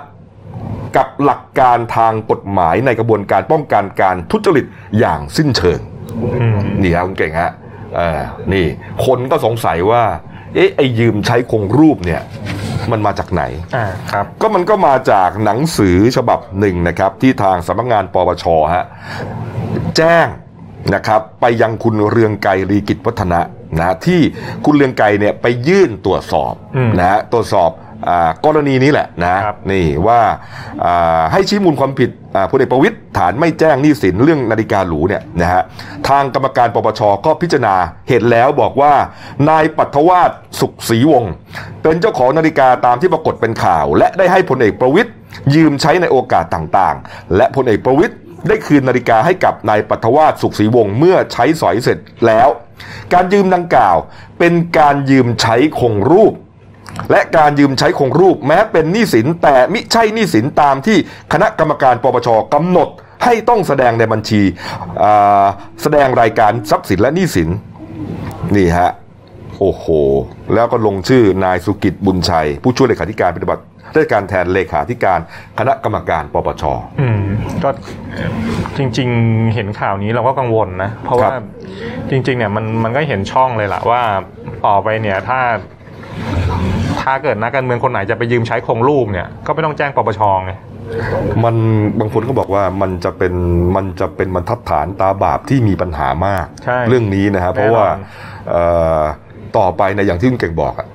[0.96, 4.66] กับหลักการทางกฎหมายในกระบวนการป้องกันการทุจริต
[5.00, 5.80] อย่างสิ้นเชิง
[6.82, 7.52] นี่ครับคุณเก่งฮะ
[8.54, 8.66] นี่
[9.06, 10.04] คนก็สงสัยว่า
[10.56, 12.22] เอ๊ะไอ้ยืมใช้คงรูปเนี่ย
[12.92, 13.44] มันมาจากไหน
[13.76, 18.86] อ่าครับ ก็มันก็มาจากหนังสือฉบับหนึ่งนะครับ ที่ทางสำนักงานปปชฮะ
[19.98, 20.28] แจ้ง
[20.96, 23.42] นะครับไปยังคุณเรืองไกรลีกิจวัฒนะ
[23.80, 24.22] นะที่
[24.66, 26.54] คุณเรืองไกรเนี่ยไปยื่นตรวจสอบ
[27.00, 27.70] นะฮะตรวจสอบ
[28.46, 30.20] กรณีนี้แหละนะนี่ว่า
[31.32, 32.10] ให้ชี้มูลความผิด
[32.52, 35.64] พลเอกประวิตยฐานไม่แจ้งหนี้สินเรื่องนาฬิกาหรูเนี่ยนะฮะ
[36.10, 37.76] ทางกรรมการปปชก็พิจารณา
[38.10, 38.94] เห็นแล้วบอกว่า
[39.50, 41.34] นายปัทวาสสุขศรีวงศ์
[41.82, 45.10] เป็นเจ้าของนาฬิกาตามที่ปรากฏเป็นข่าว และได้ให้พลเอกประวิตย
[45.56, 48.16] ยืมใช้ในโอกาสต่างๆ และพลเอกประวิตย
[48.48, 52.50] ได้คืนนาฬิกาให้กับนายปัทวาสสุขศรีวงศ์เมื่อใช้สอยเสร็จแล้ว
[53.14, 53.98] การยืมดังกล่าว
[54.40, 56.34] เป็นการยืมใช้คงรูป
[57.12, 60.98] และการยืมใช้คงรูปแม้เป็นหนี้สินแต่มิใช่หนี้สินตามที่
[61.34, 62.90] คณะกรรมการปปชกำหนด
[63.24, 64.42] ให้ต้องแสดงในบัญชี
[65.82, 67.50] แสดงรายการทรัพย์สินและหนี้สิน
[68.56, 68.92] นี่ฮะ
[69.60, 69.86] โอ้โห
[70.54, 73.64] แล้วก็ลงชื่อนายสุกิจบุญชัย ผู้ช่วยเลขาธิการปฏิบัติ
[73.96, 75.20] ราชการแทนเลขาธิการ
[75.60, 76.64] คณะกรรมการปปช
[77.02, 77.22] อืม
[77.64, 77.70] ก็
[78.78, 81.30] จริงๆเห็นข่าวนี้เราก็กังวลนะ เพราะว่า
[82.10, 84.04] จริง ๆ เนี่ยมันมันก็เห็นช่องเลยล่ะว่า
[84.66, 85.40] ต่อไปเนี่ยถ้า
[87.10, 90.54] ถ้าเกิดนักการเมืองคนไหนจะไปยืมใช้โครงรูปเนี่ยก็ไม่ต้องแจ้งปปชไง
[91.44, 91.56] มัน
[92.00, 93.34] บางคนก็บอกว่ามันจะเป็น
[93.76, 96.46] มันจะเป็นบรรทัดฐานตาบาปที่มีปัญหามาก
[96.90, 97.86] เรื่องนี้นะครับเพราะว่า
[99.58, 100.88] ต่อไปในอย่างที่คุณเก่งบอกอะ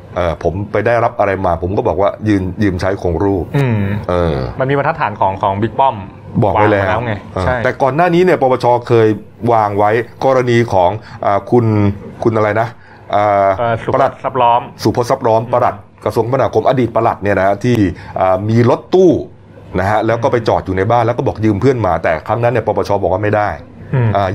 [0.43, 3.45] ผมไปได้รับอะไรมา ผมก็บอกว่ายืมยืมใช้โครงรูป
[4.11, 5.97] เออมันมีบรรทัดฐานของของบิ๊กป้อม
[6.45, 7.13] บอกไว้แล้วไง
[7.65, 9.09] แต่ก่อนหน้านี้เนี่ยปปชเคย
[9.53, 9.91] วางไว้
[10.25, 10.91] กรณีของ
[11.25, 11.65] อคุณ
[12.23, 12.69] คุณอะไรนะ
[13.95, 15.75] ประหลัดซับล้อม สุพจน์ซับล้อมประหลัด
[16.05, 17.77] กระทรวงคมนาคมอดีตประหลัดเนี่ยนะที่
[18.49, 19.13] มีรถตู้
[19.79, 23.49] นะฮะแล้วก็ไปจอดอยู่ในบ้านแล้วก็บอกยืมเพื่อนมา แต่ครั้งนั้นเนี่ยปปชบอกว่าไม่ได้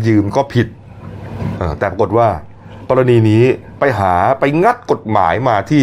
[0.08, 0.68] ยืมก็ผิด
[1.80, 2.28] แต่ปรากฏว่า
[2.90, 3.44] กรณีนี้
[3.80, 5.82] ไปหาไปงัดกฎหมายมาที่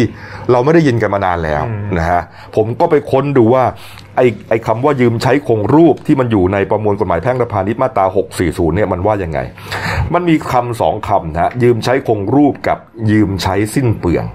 [0.51, 1.63] เราไม่ได้ยินกันมานานแล้ว
[1.97, 2.21] นะฮะ
[2.55, 3.63] ผมก็ไปค้นดูว่า
[4.15, 8.05] ไอ้ไอ้คำว่ายืมใช้คงรูปที่มันอยู่ในประมวลกฎหมายแพ่งและพาณิชย์มาตรา
[8.39, 9.39] 640 เนี่ยมันว่ายังไง
[10.13, 12.77] มันมีคำสองคำนะยืมใช้คงรูปกับ
[13.11, 14.25] ยืมใช้สิ้นเปลือง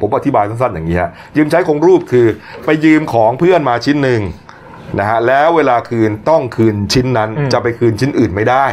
[0.00, 2.26] ผมอธิบายสั้นๆอย่างนี้ฮะยืมใช้คงรูปคือ
[2.64, 4.22] ไปยืมของเพื่อนมาชิ้นหนึ่ง
[4.98, 8.66] นะฮะแล้วเวลาคืนต้องคืนชิ้นนั้นจะไปคืนชิ้นอื่นไม่ได้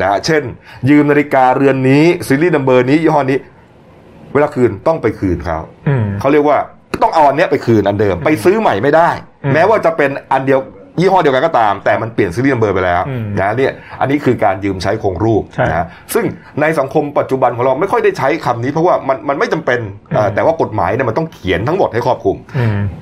[0.00, 0.42] นะเช่น
[0.90, 3.38] ยืมนาฬิกาเรือนนี้ซีรีส์นัมเบอร์นี้ยี่ห้อนี้
[4.32, 5.58] เวลาคืนต้องไปคืนเขา
[6.20, 6.58] เขาเรียกว่า
[7.02, 9.10] ต้องเอาอันนี้ไปคืนอันเดิม ไปซื้อใหม่ไม่ได้
[9.52, 10.60] แม้ว่าจะเป็นอันเดียว
[11.00, 13.02] ยี่ห้อเดียวกันก็ตาม แต่มันเปลี่ยนซีรีส์นัมเบอร์ไปแล้ว
[13.40, 16.24] นะเนี่ยอันนี้คือการยืมใช้คงรูปนะซึ่ง
[16.60, 19.80] ในสังคมปัจจุบันของเราไม่ค่อยได้ใช้คำนี้เพราะว่ามันมันไม่จำเป็น
[20.34, 22.36] แต่ว่ากฎหมายเนี่ยมันต้องเขียนทั้งหมดให้ครอบคลุม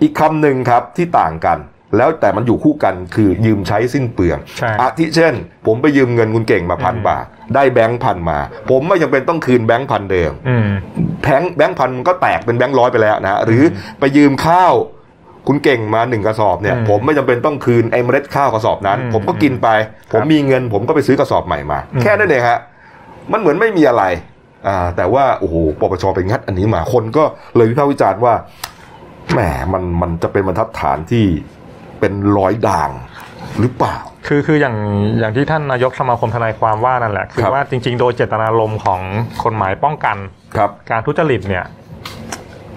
[0.03, 1.59] อีกคำหนึ่งครับที่ต่างกัน
[1.96, 4.38] แล้วแต่มันอยู่คู่กันคือยืมใช้สิ้นเปลือง
[4.81, 5.35] อาทิเช่น
[5.66, 7.24] ผมไปยืมเงินคุณเก่งมาพันบาท
[7.55, 8.38] ได้แบงค์พันมา
[8.70, 10.33] ผมไม่จำเป็นต้องคืนแบงค์พันเดิม
[11.22, 13.62] แบงค์แบงค์พันก็แตกเป็นแบงค์ร้อยไปแล้วนะหรือ
[14.00, 14.74] ไปยืมข้าว
[15.52, 19.68] คุณเก่งมาหนึ่งกระสอบเนี่ย ผมไม่จำเป็นต้องคืนไอ้เมล็ดข้าวกระสอบนั้น ผมก็กินไป
[20.12, 22.58] ผมมีเงิน ผมก็ไปซื้อกระสอบใหม่มา แค่นั้นเองฮะ
[23.32, 24.04] มันเหมือนไม่มีอะไร
[24.68, 27.24] อ่าแต่ว่าโอ้โหปปชไปงัดอันนี้มาคนก็
[27.56, 28.34] เลยวิพากษ์วิจารณ์ว่า
[29.32, 29.40] แหม
[29.72, 31.24] มันมันจะเป็นบรรทัดฐานที่
[32.00, 32.90] เป็นร้อยด่าง
[33.60, 34.76] หรือเปล่า คือคืออย่าง
[35.18, 39.00] อย่างที่ท่านนายกสมาคมทนายความว่านั่นแหละ คือว่าจริง ๆ โดยเจตนารมณ์ของ
[39.44, 40.16] กฎหมายป้องกัน
[40.56, 41.64] ครับ การทุจริตเนี่ย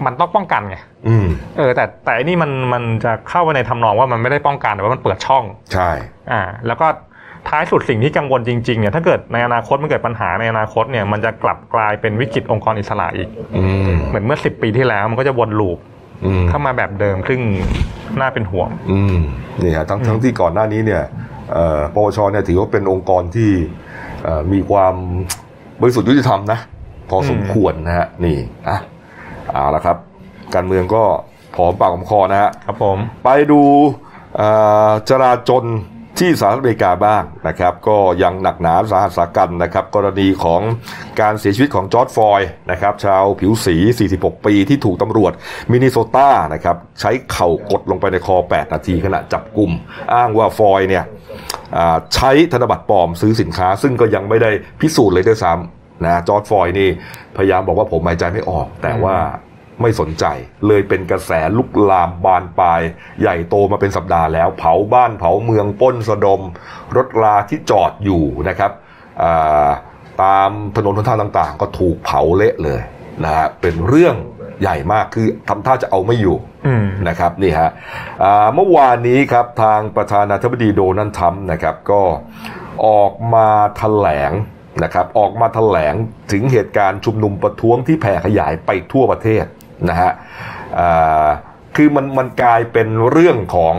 [0.06, 0.78] มันต้องป้องกันไง
[1.58, 5.90] เออ แต่แต่นี่มันมันจะเข้าไปในทำนองว่ามันไม่ได้ป้องกันแต่ว่ามันเปิดช่อง ใช่
[6.32, 6.88] อ่า แล้วก็
[7.50, 13.30] ท้ายสุดสิ่งที่กังวลจริงๆเนี่ยถ้าเกิดในอนาคตมันเกิดปัญหาในอนาคตเนี่ยมันจะกลับกลายเป็นวิกฤตองค์กรอิสระอีก
[14.08, 15.80] เหมือนเมื่อสิบปีที่แล้วมันก็จะวนลูป
[16.50, 17.40] เข้ามาแบบเดิมซึ่ง
[18.20, 19.18] น่าเป็นห่วงอืม
[19.62, 21.04] นี่ฮะทั้งทั้งที่ก่อนหน้านี้เนี่ย
[21.96, 23.50] ปวชเนี่ยถือว่าเป็นองค์กรที่
[24.54, 24.96] มีความ
[25.82, 26.60] บริสุทธิ์ยุติธรรมนะ
[27.10, 28.38] พอสมควรนะฮะนี่
[28.70, 28.80] อะ
[29.52, 29.98] เอาละครับ
[30.56, 31.04] การเมืองก็
[31.56, 33.62] ผอมปากของคอนะฮะครับผมไปดู
[35.10, 35.66] จราจน
[36.20, 40.62] ที่สหรัฐอเมริกาบ้างนะครับ ก็ยังหนักหนาสาหัสสากันนะครับ กรณีของ
[41.22, 43.76] การเสียชีวิตของจอร์ดฟอยนะครับชาวผิวสี
[44.12, 45.32] 46 ปีที่ถูกตำรวจ
[45.72, 49.72] มินนิโซตานะครับใช้เข่ากดลงไปในคอ 8 นาทีขณะจับกลุ่ม
[50.14, 51.04] อ้างว่าฟอยเนี่ย
[52.16, 54.52] ใช้ธนบัตรปลอมซื้อสินค้า ซึ่งก็ยังไม่ได้
[54.82, 56.90] พิสูจน์เลยด้วยซ้ำ นะจอร์ดฟอยนี่
[57.38, 59.18] พยายามบอกว่าผมหายใจไม่ออก แต่ว่า
[59.82, 60.26] ไม่สนใจ
[60.68, 62.82] เลยเป็นกระแสลุกลามบานปลาย
[63.22, 66.42] ใหญ่โตมาเป็นสัปดาห์แล้ว เผาบ้านเผาเมืองป้นสะดม
[66.96, 68.72] รถราที่จอดอยู่นะครับ
[70.24, 72.82] ตามถนนทางต่างๆ ก็ถูกเผาเละเลย
[73.24, 74.16] นะฮะเป็นเรื่อง
[74.62, 76.38] ใหญ่มากคือทำท่าจะเอาไม่อยู่
[77.08, 77.70] นะครับนี่ฮะ
[78.56, 82.02] เมื่อวานนี้ครับทางประธานาธิบดีโดนัลด์ทรัมป์นะครับก็
[82.86, 84.32] ออกมาแถลง
[84.84, 85.96] นะครับออกมาแถลง
[86.32, 89.46] ถึงเหตุการณ์ชุมนุมประท้วงที่แผ่ขยายไปทั่วประเทศ
[89.90, 90.12] นะฮะ
[91.76, 93.76] คือมันมันกลายเป็นเรื่องของ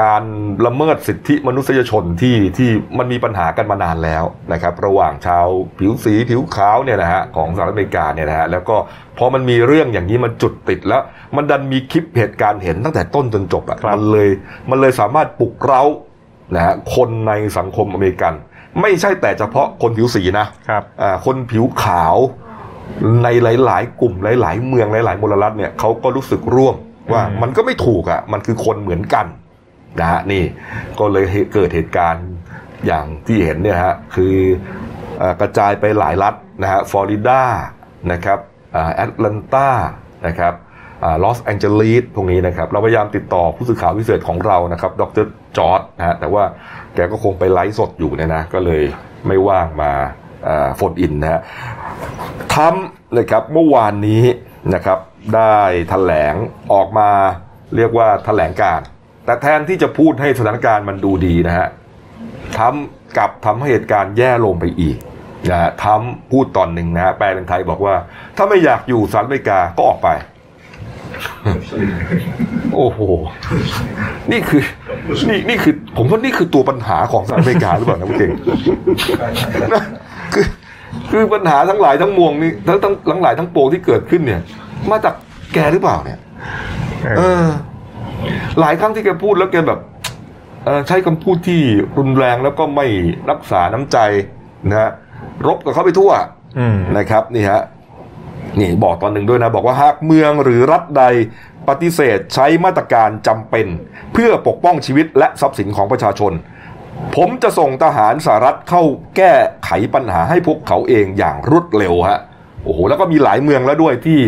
[0.00, 0.24] การ
[0.66, 5.46] ละเมิดสิทธิมนุษยชนที่ที่มันมีปัญหากันมานานแล้วนะครับ ระหว่างชาว
[5.78, 8.76] ผิวสีผิวขาวเนี่ยนะฮะของสหรัฐอเมริกาเนี่ยนะฮะแล้วก็
[9.18, 11.02] พอมันมีเรื่องอย่างนี้มันจุดติดแล้ว
[11.36, 14.28] มันดันมีคลิปเหตุการณ์เห็นตั้งแต่ต้นจนจบอะมันเลย
[14.70, 15.82] มันเลยสามารถปลุกเร้า
[16.54, 18.34] นะฮะคนในสังคมอเมริกัน
[18.80, 22.16] ไม่ใช่แต่เฉพาะคนผิวสีนะครับอ่าคนผิวขาว
[23.24, 26.76] ในหลาย ๆ กลุ่มหลาย ๆ เมืองหลาย ๆ มลรัฐเนี่ยเขาก็รู้สึกร่วม
[27.12, 29.26] ว่ามันก็ไม่ถูกอะมันคือคนเหมือนกัน
[30.00, 30.42] นะฮะนี่
[30.98, 32.26] ก็เลยเกิดเหตุการณ์
[32.86, 34.36] อย่างที่เห็นเนี่ยฮะคือ
[35.40, 37.42] กระจายไปหลายรัฐนะฮะฟลอริดา
[38.12, 38.38] นะครับ
[38.94, 39.68] แอตแลนตา
[40.26, 40.54] นะครับ
[41.22, 46.42] ลอสแองเจลิสพวกนี้นะครับ เราพยายามติดต่อผู้สื่อข่าวพิเศษของเรานะครับ ดรจอร์ดนะฮะแต่ว่า
[46.94, 48.82] แกก็คงไปไลฟ์สดอยู่เนี่ยนะ ก็เลย
[49.26, 49.90] ไม่ว่างมา
[50.76, 51.40] โฟนอินนะฮะ
[52.54, 54.22] ทำนะครับเมื่อวานนี้
[54.74, 54.98] นะครับ
[55.34, 56.34] ได้ถแถลง
[56.72, 57.10] ออกมา
[57.76, 58.80] เรียกว่าถแถลงการ
[59.24, 61.68] แต่แทนที่จะพูดให้สถานการณ์มันดูดีนะฮะ
[62.58, 64.96] ทำกับทำให้เหตุการณ์แย่ลงไปอีก
[65.50, 67.94] นะฮะทำพูดตอนหนึ่งนะฮะแปลเป็นไทยบอกว่า
[68.36, 70.08] ถ้าไม่อยากอยู่สหรัฐอเมริกาก็ออกไป
[72.76, 73.00] โอ้โห
[74.32, 74.62] นี่คือ
[75.28, 78.30] นี่นี่คือ ผมว่านี่คือตัวปัญหาของสหรัฐอเมริกาหรือเปล่านะคุณเก่ง
[80.34, 80.46] คือ
[81.10, 84.40] คือปัญหาทั้งหลายทั้งมวงนี่ทั้งทั้งหลังหลายทั้งปวงที่เกิดขึ้นเนี่ย
[84.90, 85.14] มาจาก
[85.54, 86.18] แกหรือเปล่าเนี่ย
[87.18, 87.46] เออ
[88.60, 89.80] หลายครั้งที่แกพูดแล้วแกแบบ
[90.88, 91.60] ใช้คำพูดที่
[91.98, 92.86] รุนแรงแล้วก็ไม่
[93.30, 93.98] รักษาน้ำใจ
[94.68, 94.90] นะฮะ
[95.46, 96.12] รบกับเขาไปทั่ว
[96.98, 97.60] นะครับนี่ฮะ
[98.60, 101.04] นี่บอกตอนหนึ่งด้วยนะ บอกว่าหากเมืองหรือรัฐใด
[101.68, 103.66] ปฏิเสธใช้มาตรการจำเป็น
[104.12, 106.32] เพื่อปกป้องชีวิตและทรัพย์สินของประชาชน
[107.16, 108.82] ผมจะส่งทหารสหรัฐเข้า
[109.16, 109.32] แก้
[109.64, 112.20] ไขปัญหาให้พวกเขาเองอย่างรวดเร็วฮะ
[112.64, 114.18] โอ้โหแล้วก็มีหลายเมืองแล้วด้วยที่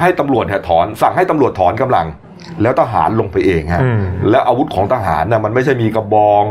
[0.00, 2.06] ให้ตำรวจถอน สั่งให้ตำรวจถอนกำลัง
[2.62, 3.82] แล้วทหารลงไปเองฮะ
[4.30, 6.44] แล้วอาวุธของทหารน่ะมันไม่ใช่มีกระบอง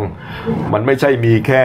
[0.73, 1.63] มันไม่ใช่มีแค่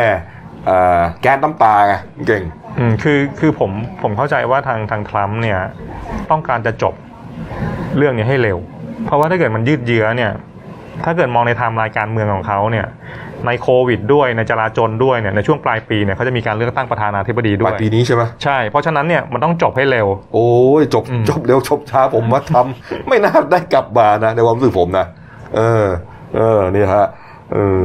[1.23, 1.95] แก๊สน้ำตาไง
[2.27, 2.45] เก่ง
[2.79, 3.71] อืมคือคือผม
[4.03, 5.59] ผมเข้าใจว่าทางทางทรัมป์เนี่ย
[6.31, 6.95] ต้องการจะจบ
[7.97, 8.59] เรื่องนี้ให้เร็ว
[9.07, 10.33] เพราะว่าถ้าเกิดมันยืดเยื้อเนี่ย
[11.05, 12.87] ถ้าเกิดมองในไทม์ไลน์การเมืองของเขาเนี่ย
[13.47, 20.49] ในโควิดด้วยในจลาจลด้วยเนี่ยในช่วงปลายปีเนี่ยเขาจะมีการเลือกตั้งประธานาธิบดีด้วยปลายปีนี้ใช่ไหมใช่ เพราะฉะนั้นเนี่ยมันต้องจบให้เร็ว โอ้
[20.81, 25.07] ยจบจบเร็วจบช้าผมมาทำ ไม่น่าได้กลับมานะในความรู้สึกผมนะ
[25.57, 25.87] เออ
[26.37, 27.07] เออนี่ฮะ
[27.53, 27.81] เออ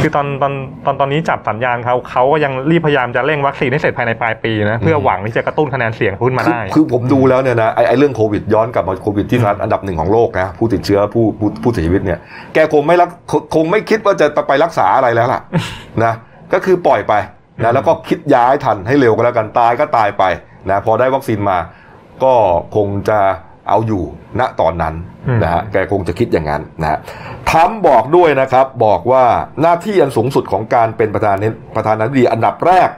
[0.00, 0.52] คือตอนตอน
[0.86, 12.18] ตอนตอนนี้จับสัญญาณเขาเขาก็ยังรีบพยายามจะเร่งวัคซีนให้เสร็จภายในปลายปีนะเพื่อหวังที่จะกระตุ้นคะแนนเสียงขึ้นมาได้ คือผมดูแล้วเนี่ยนะไอ้ไอ้เรื่องโควิดย้อนกลับมาโควิดที่อันดับหนึ่งของโลกนะผู้ติดเชื้อผู้ผู้ผู้เสียชีวิตเนี่ย
[12.54, 13.08] แกคงไม่รัก
[13.54, 15.40] คงไม่คิดว่าจะไปรักษาอะไรแล้วล่ะ
[16.04, 16.12] นะ
[16.52, 17.14] ก็คือปล่อยไป
[17.62, 20.24] นะแล้วก็คิดย้ายทันให้เร็วก็แล้วกันตายก็ตายไป
[20.70, 21.58] นะพอได้วัคซีนมา
[22.24, 22.34] ก็
[22.76, 23.18] คงจะ
[23.68, 24.02] เอาอยู่
[24.40, 24.94] ณตอนนั้น
[25.42, 26.98] นะฮะแกคงจะคิดอย่างนั้นนะฮะ
[27.50, 29.24] ทัมบอกด้วยนะครับบอกว่า
[29.60, 31.36] หน้าที่อันสูงสุดของการเป็นประธาน
[31.76, 32.88] ประธานาธิบดีอันดับแรก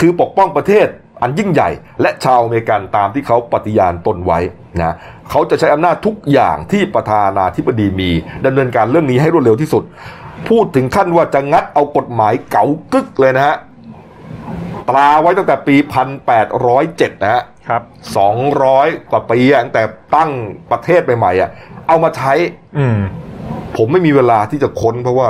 [0.00, 0.86] คือปกป้องประเทศ
[1.22, 4.38] อันยิ่งใหญ่ และชาวอเมริกันตามที่เขาปฏิญาณตนไว้
[4.78, 4.94] นะ
[5.30, 8.10] เขาจะใช้อำนาจทุกอย่างที่ประธานาธิบดีมี
[8.46, 9.84] ดำเนินการเรื่องนี้ให้รวดเร็วที่สุด
[10.48, 13.56] พูดถึงขั้นว่าจะงัดเอากฎหมายเก๋ากึกเลยนะฮะ
[14.88, 15.76] ตราไว้ตั้งแต่ปี
[16.48, 17.82] 1807 นะฮะครับ
[18.46, 19.82] 200 กว่าปีตั้งแต่
[20.16, 20.30] ตั้ง
[20.70, 21.50] ประเทศใหม่ๆอะ
[21.88, 22.32] เอามาใช้
[22.78, 22.98] อืม
[23.76, 25.28] ผมไม่มีเวลาที่จะค้นเพราะว่า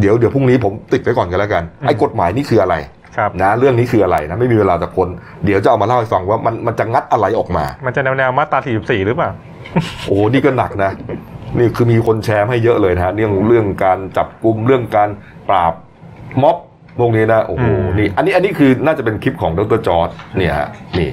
[0.00, 2.74] เดี๋ยวเดี๋ยวพรุ่งนี้ผมติดไว้ก่อนกันแล้วกัน ไอ้กฎหมายนี่คืออะไร
[3.16, 5.08] ครับนะเรื่องนี้คืออะไรนะไม่มีเวลาจะค้น
[5.44, 9.30] เดี๋ยวจะเอามาเล่าให้ฟังว่ามันมันจะงัดอะไรออกมา มันจะแนวแนวมาตรา44 หรือเปล่า
[10.06, 10.90] โอ้นี่ก็หนักนะ
[11.58, 15.08] นี่คือมีคนแชร์ให้เยอะเลยนะฮะเรื่องเรื่องการจับกลุ่มเรื่องการ
[15.48, 15.72] ปราบ
[16.42, 16.56] ม็อบ
[16.98, 17.66] พวกนี้นะโอ้โห
[17.98, 21.10] นี่อันนี้อันนี้คือน่าจะเป็นคลิปของดรจอร์ดเนี่ยฮะนี่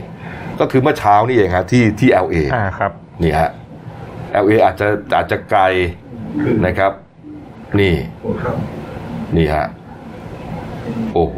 [0.60, 2.92] ก็คือเมื่อเช้านี่เองฮะที่ที่เอลเออ่าครับ
[3.24, 3.50] นี่ฮะ
[4.32, 5.64] เอลเออาจจะอาจจะไกล
[6.66, 6.92] นะครับ
[7.80, 7.94] นี่
[9.38, 9.66] นี่ฮะ
[11.14, 11.38] โอ้โห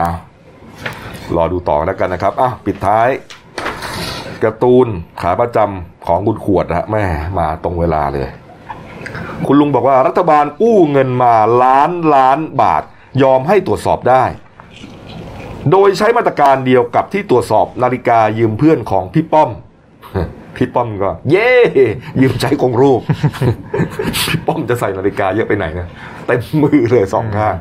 [0.00, 0.10] อะ
[1.36, 3.08] รอดูต่อแล้วกันนะครับอะปิดท้าย
[4.44, 4.86] การ์ตูน
[5.22, 7.04] ขาประจำของคุณขวดนะแม่
[7.38, 8.28] มาตรงเวลาเลย
[9.46, 12.82] คุณลุงบอกว่ารัฐบาลกู้เงินมาล้านล้านบาท
[13.22, 14.24] ยอมให้ตรวจสอบได้
[15.70, 19.50] โดยใช้มาตรการเดียวกับที่ตรวจสอบนาฬิกายืมเพื่อนของพี่ป้อม
[20.56, 21.52] พี่ป้อมก็ เย่
[22.20, 23.00] ยืมใช้คงรูป
[24.28, 25.88] พี่ป้อมจะใส่นาฬิกาเยอะไปไหนนะ
[26.26, 27.56] เต็มมือเลยสองข้าง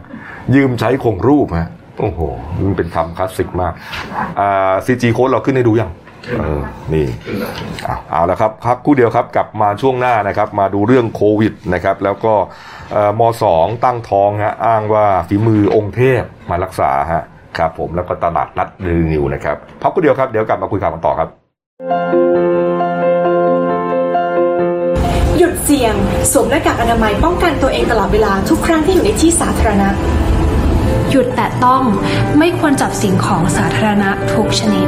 [0.56, 2.20] ยืมใช้คงรูปฮะโอ้โห
[2.64, 3.74] มันเป็นคำคลาสสิกมาก
[4.40, 5.92] อ่าซีจีโค้ดเราขึ้นให้ดูยัง
[6.40, 6.62] เออ
[6.94, 7.08] นี่
[8.12, 12.34] เอาแล้วครับพักคู่เดียวครับกลับมาช่วงหน้านะครับ มาดูเรื่องโควิดนะครับ แล้วก็
[13.20, 17.24] มสองตั้งท้องฮะอ้างว่าฝีมือองค์เทพมารักษาฮะ
[17.58, 21.30] ครับผมแล้วก็ตลาดนัดรีนิวนะครับพักคู่เดียวครับเดี๋ยวกลับมาคุยข่าวกันต่อครับ
[25.38, 25.96] หยุดเสี่ยง
[26.32, 29.90] สวมหน้ากากอนามัยป้องกันตัวเองตลอดเวลาทุกครั้งที่อยู่ในที่สาธารณะ
[31.12, 31.84] หยุดแตะต้อง
[32.38, 34.88] ไม่ควรจับสิ่งของสาธารณะทุกชนิด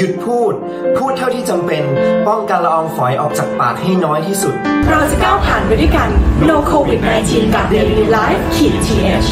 [0.00, 0.52] หยุดพูด
[0.96, 1.82] พูดเท่าที่จำเป็น
[2.28, 4.54] ป้องกันละอองฝอยออกจากปากให้น้อยที่สุด
[4.90, 6.08] เราจะก้าวผ่านไปด้วยกัน
[6.48, 9.28] No COVID 19กับ Daily Life ขีด th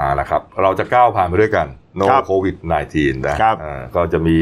[0.00, 1.66] อ่าละครับ เราจะก้าวผ่านไปด้วยกัน
[2.00, 2.56] No COVID
[2.92, 3.56] 19นะครับ
[3.96, 4.38] ก็จะมี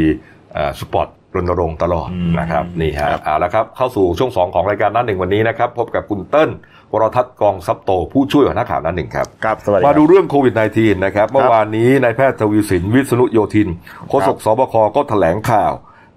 [0.80, 6.50] สปอตรณรงค์ตลอดนะครับนี่ฮะเอาละครับเข้าสู่ช่วงสองของรายการนั่นหนึ่งวันนี้นะครับ พบกับคุณเติ้ล
[6.92, 13.68] วรทัศน์กองซับโต ผู้ช่วยหัวหน้าข่าวนั่นหนึ่งครับครับสวัสดีมาดูเรื่องโควิด -19 นะครับเมื่อวานนี้นายแพทย์ทวีสินวิษณุโยธิน
[14.08, 15.72] โฆษกสบคก็แถลงข่าว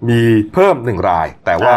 [0.08, 0.20] มี
[0.54, 1.74] เพิ่มหนึ่งราย แต่ว่า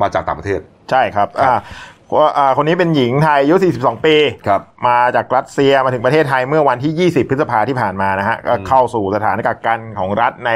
[0.00, 4.16] มาจากต่างประเทศ ใช่ครับอ่าคนนี้เป็นหญิงไทยอายุ 42 ปี
[4.46, 10.50] ครับมาจากรัสเซียมาถึงประเทศไทยเมื่อวันที่ 20 พฤษภาที่ผ่านมานะฮะก็เข้าสู่สถานกักกันของรัฐใน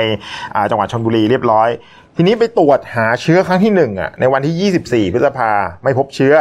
[0.71, 1.69] จังหวัดชนบุรีเรียบร้อย
[2.17, 5.51] ทีนี้ไปตรวจหาเชื้อครั้งที่1อะในวันที่ 24 พฤษภา
[5.83, 6.35] ไม่พบเชื้อ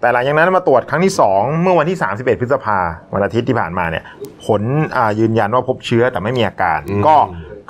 [0.00, 2.78] แต่หลังจากนั้นมาตรวจครั้งที่ 2 เมื่อวันที่ 31 พฤษภา
[3.14, 4.04] วันอาทิตย์ที่ผ่านมาเนี่ย
[4.46, 4.62] ผล
[5.20, 7.16] ยืนยันว่าพบเชื้อแต่ไม่มีอาการ ก็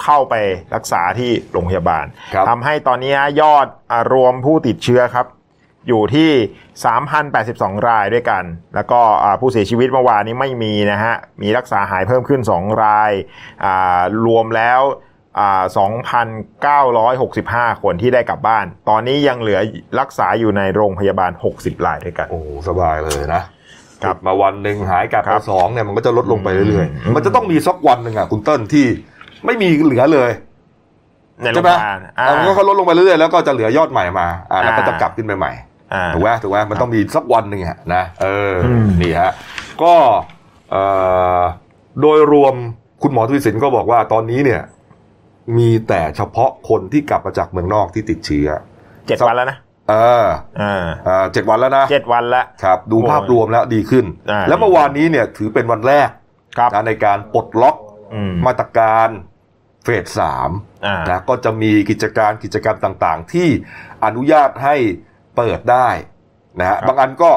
[0.02, 0.34] เข้าไป
[0.74, 2.04] รักษาที่โรงพยาบาล
[2.48, 3.66] ทำให้ตอนนี้ยอด
[4.12, 5.26] รวมผู้ติดเชื้อครับ
[5.88, 6.30] อยู่ที่
[7.12, 9.00] 3,082 รายด้วยกัน แล้วก็
[9.40, 13.12] ผู้เสียชีวิตเมื่อวานนี้ไม่มีนะฮะ มีรักษาหายเพิ่มขึ้น 2 ราย
[14.26, 14.80] รวมแล้ว
[15.36, 19.60] 2,965 คนที่ได้กลับบ้าน ตอนนี้ยังเหลือ
[20.00, 23.42] รักษาอยู่ในโรงพยาบาล 60รายด้วยกัน โอ้สบายเลยนะ
[24.04, 28.86] กลับมาวันหนึ่งหายกลับมาสองเนี่ยมันก็จะลดลงไปเรื่อยๆ มันจะต้องมีสักวันหนึ่งอะคุณเติ้ลที่
[29.46, 30.30] ไม่มีเหลือเลย
[31.54, 31.70] ใช่ไหม
[32.28, 35.52] มันก็ลดลงไปเรื่อยๆแล้วก็จะเหลือยอดใหม่มาอ่าแล้วก็จะกลับขึ้นไปใหม่
[36.14, 38.54] ถูกไหมถูกไหมมันต้องมีสักวันหนึ่งอะนะเออ
[39.02, 39.32] นี่ฮะ
[39.82, 39.94] ก็
[42.00, 42.54] โดยรวม
[43.02, 44.62] คุณหมอทวีสินก็บอกว่าตอนนี้เนี่ย
[45.56, 48.48] มีแต่เฉพาะคนที่กลับมาจากเมืองนอกที่ติดเชื้อ
[49.08, 49.58] เจ็ดวันแล้วนะ
[49.90, 49.94] เอ
[50.24, 50.26] อ
[51.32, 54.04] เจ็ดวันแล้วนะเจ็ดวันแล้วครับ ดูภาพรวมแล้วดีขึ้น
[54.48, 56.08] แล้วเมื่อวานนี้เนี่ยถือเป็นวันแรก
[56.74, 57.76] นะในการปลดล็อก
[58.46, 59.08] มาตรการ
[59.84, 60.50] เฟสสาม
[61.08, 63.48] นะก็จะมีกิจการกิจกรรมต่างๆ ที่
[64.04, 64.76] อนุญาตให้
[65.36, 65.88] เปิดได้
[66.60, 67.30] นะฮะบางอันก็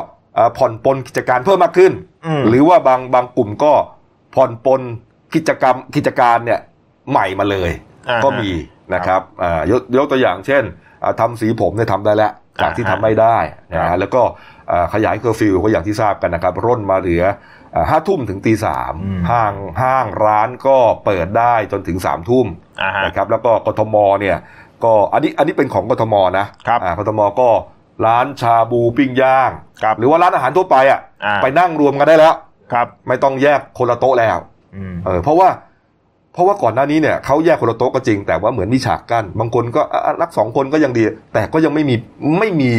[0.57, 1.93] ผ่อนปลนกิจการเพิ่มมากขึ้น
[2.47, 3.73] หรือว่าบางบางกลุ่มก็
[4.35, 4.81] ผ่อนปลน
[5.35, 6.59] กิจกรรมกิจการเนี่ย
[7.11, 7.71] ใหม่มาเลย
[8.23, 8.51] ก็มี
[8.93, 9.21] นะครับ
[9.71, 10.63] ยกยกตัวอย่างเช่น
[11.19, 12.31] ทำสีผมเนี่ยทำได้แล้ว
[12.61, 13.37] จากที่ทำไม่ได้
[13.71, 14.21] นะฮะแล้วก็
[14.93, 17.23] ขยายเคอร์ฟิวก็อย่างที่ทราบกันนะครับ ร่นมาเหลือ
[17.89, 18.93] ห้าทุ่มถึงตีสาม
[19.31, 22.47] ห้างห้างร้านก็เปิดได้จนถึงสามทุ่ม
[23.05, 24.37] นะครับแล้วก็กทมเนี่ย
[24.83, 27.49] ก็อันนี้อันนี้เป็นของกทมนะครับกทมก็
[28.05, 29.51] ร้านชาบูปิ้งย่าง
[29.99, 30.99] หรือว่าร้านอาหารทั่วไปอะ
[31.41, 32.35] ไปนั่งรวมกันได้แล้ว
[32.73, 34.37] ครับ ไม่ต้องแยกคนละโต๊ะแล้ว
[35.05, 35.47] เออเพราะว่า
[36.33, 39.81] เพราะว่าก่อนหน้านี้เนี่ยเขาแยกคนละโต๊ะก็จริง แต่ว่าเหมือนมีฉากกัน้นบางคนก็
[40.21, 41.03] รักสองคนก็ยังดี
[41.33, 41.95] แต่ก็ยังไม่มี
[42.39, 42.71] ไม่มี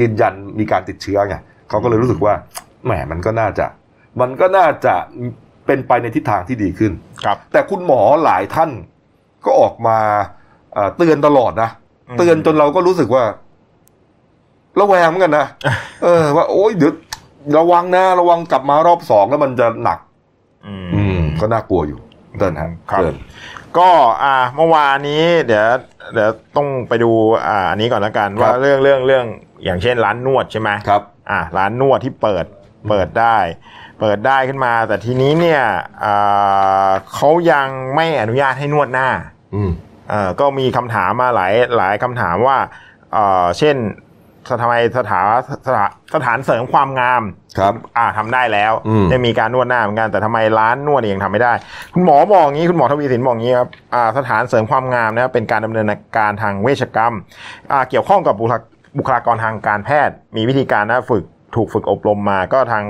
[0.00, 1.36] ยืนยันมีการติดเชื้อไง
[1.68, 2.34] เขาก็เลยรู้สึกว่า
[2.84, 3.66] แหมมันก็น่าจะ
[4.20, 4.94] มันก็น่าจะ
[5.66, 6.92] เป็นไปในทิศทางที่ดีขึ้น
[7.24, 8.70] ครับ แต่คุณหมอหลายท่าน
[9.44, 9.98] ก็ออกมา
[10.96, 11.70] เตือนตลอดนะ
[12.18, 13.24] เตือนจนเราก็รู้สึกว่า
[14.80, 15.46] ระแวงเหมือนกันนะ
[16.02, 16.92] เออ ว่าโอ้ยเดี๋ยว
[17.58, 19.98] ระวังนะ ระวังกลับมารอบสองแล้วมันจะหนัก
[20.66, 21.98] อืมก็น่ากลัวอยู่
[22.38, 23.02] เดินครับ
[23.78, 23.90] ก็
[24.22, 25.68] อ่าเมื่อวานนี้ เดี๋ยว
[26.14, 27.10] เดี๋ยวต้องไปดู
[27.48, 29.26] อ่าอันนี้ก่อนละกันว่าเรื่องเรื่องเรื่อง
[29.64, 32.44] อย่างเช่นร้านนวดใช่ไหมครับอ่าร้านนวดที่เปิด
[32.88, 33.36] เปิดได้
[34.00, 35.62] เปิดได้ขึ้นมา แต่ทีนี้เนี่ย
[36.04, 39.08] อ่าเขายังไม่อนุญาตให้นวดหน้า
[39.54, 39.70] อืม
[40.12, 42.58] อ่าก็มีคำถามมาหลายหลายคำถามว่า
[43.16, 43.76] อ่าเช่น
[44.62, 45.26] ทำไมสถาน
[45.66, 47.22] สถานสถานเสริมความงาม
[47.58, 48.72] ครับ อ่าทำได้แล้ว
[49.10, 51.52] ได้มีการนวดหน้าเหมือนกันแต่ทำไมร้านนวดยังทำไม่ได้
[51.94, 55.86] คุณหมอบอกงี้คุณหมอทวีสินบอกงี้ครับอ่าสถานเสริมความงามนะเป็นการดำเนิน
[56.18, 57.14] การทางเวชกรรม
[57.72, 61.24] อ่าเกี่ยวข้องกับบุคลากรทางการแพทย์ มีวิธีการนะฝึก
[61.54, 62.84] ถูกฝึกอบรมมาก็ทาง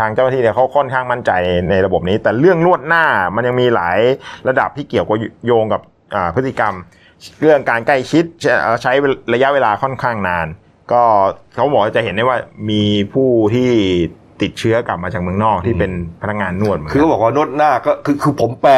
[0.00, 1.32] ทางเจ้าหน้าที่เนี่ยเขาค่อนข้างมั่นใจ
[1.70, 3.04] ในระบบนี้ แต่เรื่องนวดหน้า
[3.36, 3.98] มันยังมีหลาย
[4.48, 5.80] ระดับที่เกี่ยวกับโยงกับ
[6.34, 6.74] พฤติกรรม
[7.40, 8.24] เรื่องการใกล้ชิด
[8.82, 8.92] ใช้
[9.34, 10.46] ระยะเวลาค่อนข้างนาน
[10.92, 11.02] ก็
[11.54, 12.38] เขาบอกจะเห็นได้ว่า
[12.70, 12.82] มี
[13.14, 13.70] ผู้ที่
[14.42, 15.92] ติดเชื้อกลับมาจากเมืองนอกที่เป็น
[16.22, 18.74] พนักงานนวดคือเขาบอกว่านวดหน้าก็คือคือผมแปล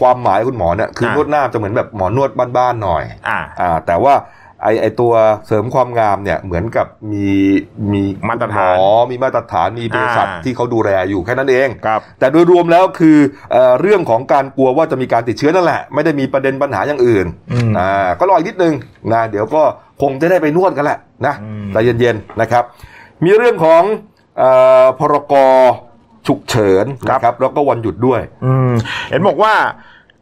[0.00, 4.14] ความหมายคุณหมอเนี่ยคือนวดหน้าจะเหมือนแบบหมอนวดบ้านๆหน่อย อ่าอ่าแต่ว่า
[4.64, 5.12] ไอไอตัว
[5.46, 7.28] เสริมความงามเนี่ยเหมือนกับมี
[7.92, 13.18] มีมาตรฐานหมอมีมาตรฐานมีบริษัทที่เขาดูแลอยู่แค่นั้นเองครับแต่โดยรวมแล้วคือ
[13.52, 17.26] เอ่อเรื่องของการกลัวว่าจะมีการติดเชื้อนั่นแหละ ไม่ได้มีประเด็นปัญหาอย่างอื่น
[17.78, 18.74] อ่าก็รออีกนิดนึง
[19.12, 19.62] นะเดี๋ยวก็
[20.02, 21.34] คงจะได้ไปนวดกันแหละนะ
[21.72, 22.64] แต่เย็นๆนะครับ
[23.24, 23.82] มีเรื่องของ
[24.98, 25.34] พรก
[26.26, 28.20] ฉุกเฉินนะครับ แล้วก็วันหยุดด้วย
[29.10, 29.54] เห็นบอกว่า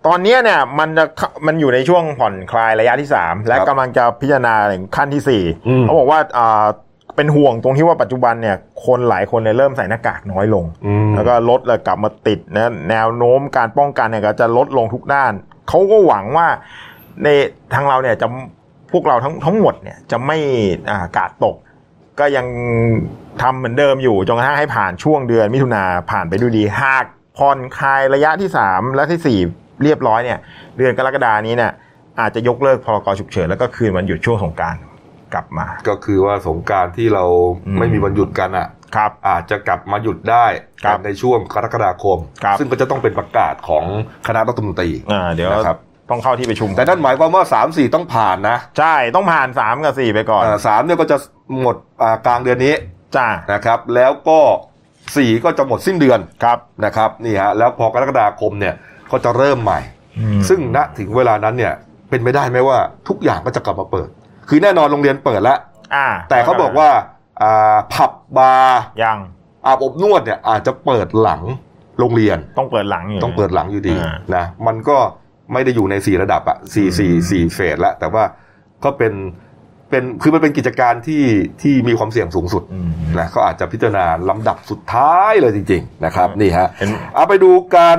[0.07, 1.05] ตอนนี้เนี่ยมันจะ
[1.46, 5.42] มันอยู่ในช่วงผ่อนคลายระยะที่สามและกำลังจะพิจารณาถึงขั้นที่สี่
[5.82, 6.20] เขาบอกว่า
[7.16, 10.64] เป็นห่วงตรงที่ว่าปัจจุบันเนี่ยคนหลายคนเนี่ยเริ่มใส่หน้ากากน้อยลง
[11.16, 15.32] แล้วก็ลดแล้วกลับมาติดนะแนวโน้มการป้องกันเนี่ยก็จะลดลงทุกด้าน
[15.68, 16.46] เขาก็หวังว่า
[17.24, 17.28] ใน
[17.74, 18.26] ทางเราเนี่ยจะ
[18.92, 20.38] พวกเราทั้งทั้งหมดเนี่ยจะไม่
[21.16, 21.57] กาดตก
[22.18, 22.46] ก็ยัง
[23.42, 27.05] ทำเหมือนเดิมอยู่จนกระทั่งให้ผ่านช่วงเดือนมิถุนาผ่านไปดูดีหาก
[27.38, 29.40] ผ่อนคลายระยะที่สามและที่สี่
[29.85, 30.39] เรียบร้อยเนี่ย
[30.78, 31.72] เดือนกรกฎานี้เนี่ย
[32.20, 34.76] อาจจะยกเลิกพรกฉุกเฉินแล้วก็คืนวันหยุดช่วงสงการ
[35.35, 37.24] กลับมา ก็คือว่าสงการที่เรา
[37.78, 40.47] ไม่มีวันหยุดกันอะครับอาจจะกลับมาหยุดได้
[41.05, 42.18] ในช่วงกรกฎาคม
[42.59, 43.85] ซึ่งก็จะต้องเป็นประกาศของ
[44.26, 45.78] คณะรัฐมนตรีอ่าเดี๋ยวนะครับ
[46.11, 51.16] ต้องเข้าที่ประชุม แต่นั่นหมายความว่าสามสี่ต้องผ่านนะ ใช่ต้องผ่านสามกับสี่ไปก่อนสามเนี่ยก็จะ
[51.61, 51.76] หมด
[52.26, 52.74] กลางเดือนนี้
[53.16, 54.41] จ้านะครับ แล้วก็
[55.16, 58.74] สี่ก็จะหมดสิ้นเดือนครับนะครับนี่ฮะแล้วพอกรกฎาคมเนี่ย
[59.13, 59.81] ก็จะเริ่มใหม่
[60.49, 61.73] ซึ่งณถึงเวลานั้นเนี่ย
[62.11, 64.09] เป็นไปได้ไหมว่าทุกอย่างก็จะกลับมาเปิด
[64.49, 65.59] คือแน่นอนโรงเรียนเปิดแล้ว
[66.31, 66.89] แต่เขาบอกว่า
[67.93, 69.19] ผับบาร์ยัง
[69.67, 71.43] อาบอบนวดเนี่ยอาจจะเปิดหลัง
[71.99, 73.95] โรงเรียนต้องเปิดหลังอยู่ต้องเปิดหลังอยู่ดี
[74.35, 74.97] นะมันก็
[75.53, 78.25] ไม่ได้อยู่ในสี่ระดับอะสี่สี่สี่เฟสแล้วแต่ว่า
[78.85, 79.13] ก็เป็น
[79.91, 81.25] เป็นคือมันเป็นกิจการที่
[81.63, 82.63] ที่มีความเสี่ยงสูงสุด
[83.19, 86.69] นะก็อาจจะพิจารณาลำดับสุดท้ายเลยจริง ๆ นะครับ นี่ฮะ
[87.15, 87.99] เอาไปดูการ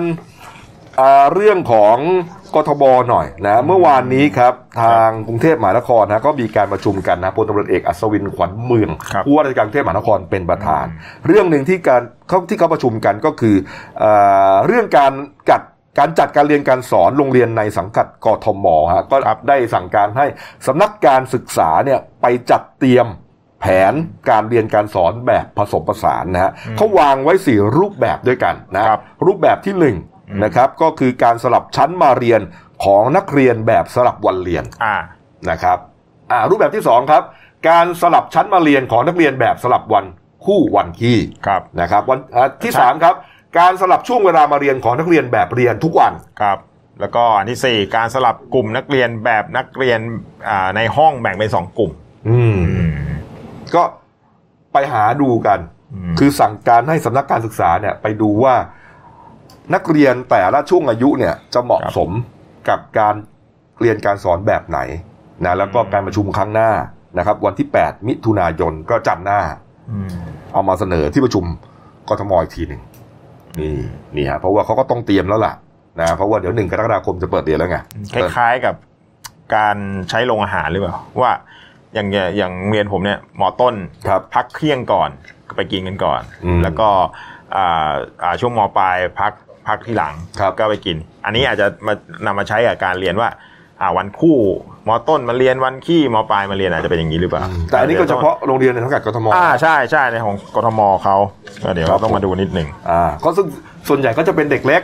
[1.34, 1.98] เรื่องของ
[2.56, 8.90] กทบหน่อยนะเมื่อวานนี้ครับทางกรุงเทพมหานครนะก็มีการประชุมกันนะพลตำรวจเอกอัศวินขวัญเมือง
[9.26, 10.86] ผู้ว่าราชการกรุงเทพมหานครเป็นประธาน
[11.28, 13.56] เรื่องหนึ่งที่การเขาที่เขาประชุมกันก็คือ
[14.68, 15.14] เรื่องการ
[15.50, 15.62] จัด
[16.00, 19.18] การจัดการเรียนการสอนโรงเรียนในสังกัดกทมฮะก็
[19.50, 20.26] ได้สั่งการให้
[20.68, 23.08] สำนักการศึกษาเนี่ยไปจัดเตรียม
[23.62, 23.94] แผน
[24.30, 29.84] การเรียนการสอนแบบผสมผสานนะฮะเขาวางไว้สี่รูปแบบด้วยกันนะครับรูปแบบที่ห
[30.30, 32.42] นึ่งนะครับ ก็คือการสลับชั้นมาเรียน
[32.86, 34.64] ของนักเรียนแบบสลับวันเรียน
[35.50, 35.78] นะครับ
[36.32, 37.24] อ่ารูปแบบที่สองครับ
[37.70, 40.06] การสลับชั้นมาเรียนของนักเรียนแบบสลับวัน
[40.46, 41.20] คู่วันขี้
[41.82, 42.20] นะครับ วัน
[42.64, 43.16] ที่สามครับ
[43.60, 46.58] การสลับช่วงเวลามาเรียนของนักเรียนแบบเรียนทุกวันครับ
[47.00, 50.00] แล้วก็อันที่สี่การสลับกลุ่มนักเรียนแบบนักเรียน
[50.48, 51.92] อ่าในห้องแบ่งเป็นสองกลุ่ม
[52.30, 52.60] อืม
[53.76, 53.84] ก็
[54.74, 55.60] ไปหาดูกัน
[56.20, 58.56] คือสั่งการให้สำนักการศึกษาเนี่ย ไปดูว่า
[59.74, 62.10] นักเรียนแต่ละช่วงอายุเนี่ยจะเหมาะสม
[62.70, 63.16] กับการ
[63.80, 64.80] เรียนการสอนแบบไหน
[65.46, 66.72] นะแล้วก็การประชุมครั้งหน้า
[67.18, 69.42] นะครับ วันที่ 8 มิถุนายนก็จัดหน้า
[70.54, 71.46] เอามาเสนอที่ประชุม
[72.10, 72.82] กทมอีกทีหนึ่ง
[73.60, 73.78] นี่
[74.16, 75.54] นี่ฮะเพราะว่าเขาก็ต้องเตรียมแล้วล่ะ
[76.00, 77.78] นะเพราะว่าเดี๋ยวหนึ่งกรกฎาคมจะเปิดเรียนแล้วไง
[78.14, 78.76] คล้ายๆกับ
[79.56, 79.78] การ
[80.10, 81.32] ใช้โรงอาหารหรือเปล่าว่า
[81.94, 82.08] อย่าง
[82.38, 83.76] อย่างเรียนผมเนี่ยหมอต้น
[84.34, 85.10] พักเที่ยงก่อน
[85.48, 86.22] ก็ไปกินกันก่อน
[86.64, 86.88] แล้วก็
[87.56, 87.92] อ่า
[88.24, 89.32] อ่าช่วงมปลายพัก
[89.68, 90.14] พักที่หลัง
[90.60, 91.94] ก็ไปกิน อันนี้อาจจะมา
[92.26, 93.30] นำมาใช้กับการเรียนว่า
[93.82, 94.38] อ่าวันคู่
[94.88, 101.16] มอต้นมาเรียนวันขี้มปลายมาเรียนอาจจะเป็นอย่างนี้หรือเปล่าแต่อันนี้ก็เฉพาะโรงเรียนในสังกัดกทมอ่าใช่ใช่ในของกทมเขา
[101.64, 103.48] ก็เดี๋ยวเราต้องมาดูนิดหนึ่งอ่าก็ซึ่ง
[103.88, 104.82] ส่วนใหญ่ก็จะเป็นเด็กเล็ก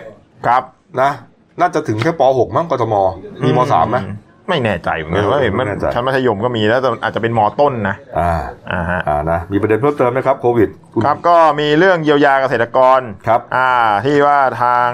[0.47, 0.63] ครับ
[1.01, 1.11] นะ
[1.59, 2.95] น่าจะถึงแค่ป .6 มั้งกทม
[3.43, 3.97] มีม .3 ไหม
[4.49, 8.33] ไม่แน่ใจเหมือนกันเออว่าเห็นมันไม่แน่ใจชั้นมัธยมก็มีแล้วแต่อาจจะเป็นมอต้นนะ อ่า
[8.71, 10.69] อ่าฮะ อ่านะ มีประเด็นเพิ่มเติมไหมครับโควิด
[10.99, 13.71] ณครับ ก็มีเรื่องเยียวยาเกษตรกร ครับ อ่า
[14.05, 14.87] ที่ว่าทาง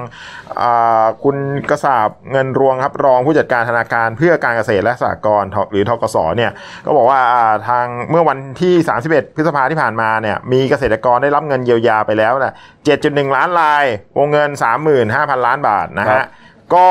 [0.62, 1.38] อ่า คุณ
[1.70, 6.52] กษาบเงินรวงครับ รองผู้จัดการธนาคารเพื่อการเกษตรและสหกรณ์หรือทกสเนี่ย
[6.86, 8.74] ก็บอกว่า อ่า ทางเมื่อวันที่
[9.08, 12.54] 31 พฤษภาที่ผ่านมาเนี่ย มีเกษตรกรได้รับเงินเยียวยาไปแล้วนะ
[12.94, 13.86] 7.1 ล้านราย
[14.18, 14.50] วงเงิน
[14.98, 16.28] 35,000 ล้านบาทนะครัฮะบ
[16.74, 16.90] ก็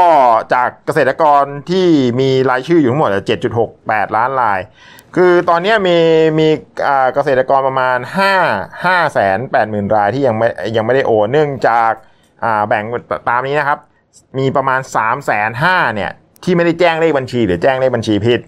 [0.55, 1.87] จากเกษตรกรที่
[2.20, 3.11] มีรายชื่ออยู่ทั้งหมด
[3.62, 4.61] 7.68 ล้านราย
[5.16, 5.99] คือตอนนี้มี
[6.39, 6.49] มี
[7.14, 7.99] เกษตรกรประมาณ
[8.41, 12.85] 5 5แสน8หมื่นรายที่ยังไม่ยังไม่ได้โอนเนื่องจากาแบ่ง
[13.29, 13.79] ตามนี้นะครับ
[14.39, 16.11] มีประมาณ3แสน5เนี่ย
[16.45, 18.41] ที่ไม่ได้แจ้งเลขบัญชี หรือแจ้งเลขบัญชีผิด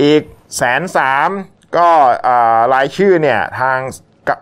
[0.00, 0.22] อีก
[0.56, 1.28] แสนสาม
[1.76, 1.88] ก็
[2.74, 3.78] รายชื่อเนี่ยทาง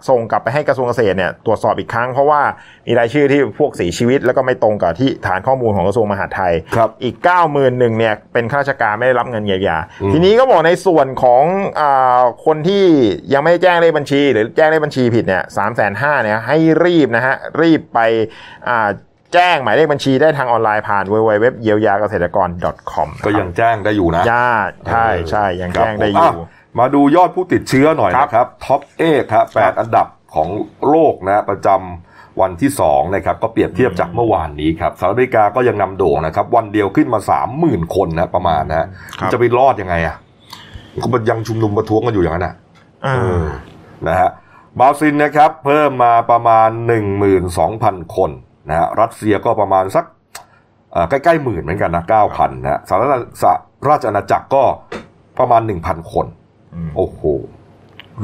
[0.09, 2.41] ส่งกลับไปให้กระทรวงเกษตรเนี่ยตรวจสอบอีกครั้งเพราะว่า
[2.87, 11.45] มีรายชื่อที่พวกเสียชีวิต แล้วก็ไม่ตรงกับที่ฐานข้อมูลของกระทรวงมหาดไทยครับอีก 9 0 0 0 0หนึ่งเนี่ยเป็นข้าราชการไม่ได้รับเงินเยียวยาอืมทีนี้ก็บอกในส่วนของ
[11.81, 12.85] อาคนที่
[13.33, 17.99] ยังไม่ได้แจ้งเลขบัญชี หรือแจ้งเลขบัญชีผิดเนี่ยสามแสนห้าเนี่ยให้รีบนะฮะรีบไป
[18.71, 18.89] อ่า
[19.35, 22.49] แจ้งหมายเลขบัญชีได้ทางออนไลน์ผ่าน www เยียวยาเกษตรกร
[22.93, 24.51] .com ก็ยังแจ้งได้อยู่นะย่า
[24.91, 26.49] ใช่ใช่ยังครับแจ้งได้อผมยู่อะ
[26.79, 29.03] มาดูยอดผู้ติดเชื้อหน่อยนะครับ top eight
[29.33, 30.49] ครับแปดอันดับของ
[30.89, 37.21] โลกนะประจำวันที่2นะครับก็เปรียบเทียบจากเมื่อวานนี้ครับสหรัฐอเมริกาก็ยังนำโด่งนะครับ วันเดียวขึ้นมา
[37.59, 38.87] 30,000 คนนะประมาณนะ
[39.33, 40.17] จะไปรอดยังไงอะ
[41.03, 42.55] ก็ยังชุมนุมประท้วงกันอยู่อย่างนั้นอะ
[43.07, 43.45] อ่าเออ
[44.09, 44.31] นะฮะ
[44.79, 46.69] บราซิลนะครับ เพิ่มมาประมาณ
[47.43, 48.31] 12,000 คน
[48.69, 50.05] นะฮะรัสเซียก็ประมาณสัก
[50.93, 53.09] เอ่อใกล้ๆหมื่นเหมือนกันนะ9,000นะฮะสหรัฐ
[53.43, 53.55] สห
[53.89, 54.63] ราชอาณาจักรก็
[55.39, 56.27] ประมาณ 1,000 คน
[56.97, 57.21] โอ้โห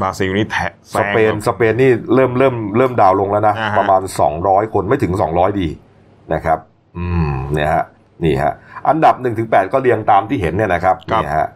[0.01, 4.01] บราซิลนี่แทะสเปนสเปนนี่เริ่มเริ่มเริ่มดาวน์ลงแล้วนะอ่าฮะประมาณ
[4.37, 5.67] 200 คนไม่ถึง 200 ดี
[6.33, 6.59] นะครับ
[6.97, 7.83] อืมเนี่ยฮะ
[8.23, 8.53] นี่ฮะ
[8.87, 11.47] อันดับ1ถึง8ก็เรียงตามที่เห็นเนี่ยนะครับนี่ฮะ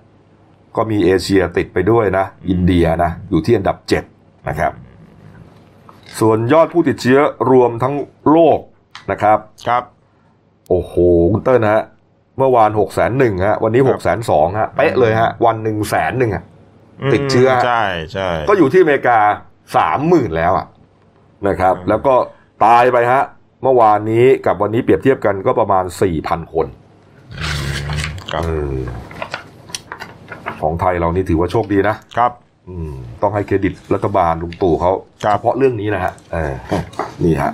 [0.75, 3.77] ก็มีเอเชียติดไปด้วยนะ อินเดียนะ อยู่ที่อันดับ
[4.11, 4.71] 7 นะครับ
[6.19, 7.19] ส่วนยอดผู้ติดเชื้อ
[7.51, 7.95] รวมทั้ง
[8.31, 8.59] โลก
[9.11, 9.37] นะครับ
[9.67, 9.83] ครับ
[10.69, 10.93] โอ้โห
[11.31, 11.83] คุณเติ้ลนะฮะ
[12.37, 16.43] เมื่อวาน6กแสนหนึ่งฮะวันนี้6กแสนสองฮะเป๊ะเลยฮะวันหนึ่งแสนหนึ่งอะ
[17.13, 17.83] ติดเชื้อใช่
[18.13, 19.19] ใช่ก็อยู่ที่อเมริกา
[19.77, 20.65] สามหมื่นแล้วอะ
[21.47, 22.15] นะครับ แล้วก็
[22.65, 23.23] ตายไปฮะ
[23.63, 26.67] เมื่อวานนี้กับวันนี้เปรียบเทียบกันก็ประมาณสี่พันคน
[28.33, 28.39] เอ
[28.71, 28.75] อ
[30.61, 32.31] ของไทยเรานี่ถือว่าโชคดีนะครับ
[32.69, 32.91] อืม
[33.21, 36.53] ต้องให้เครดิตรัฐบาลลุงตู่เขาเฉพาะเรื่องนี้นะฮะเออ
[37.23, 37.51] นี่ฮะ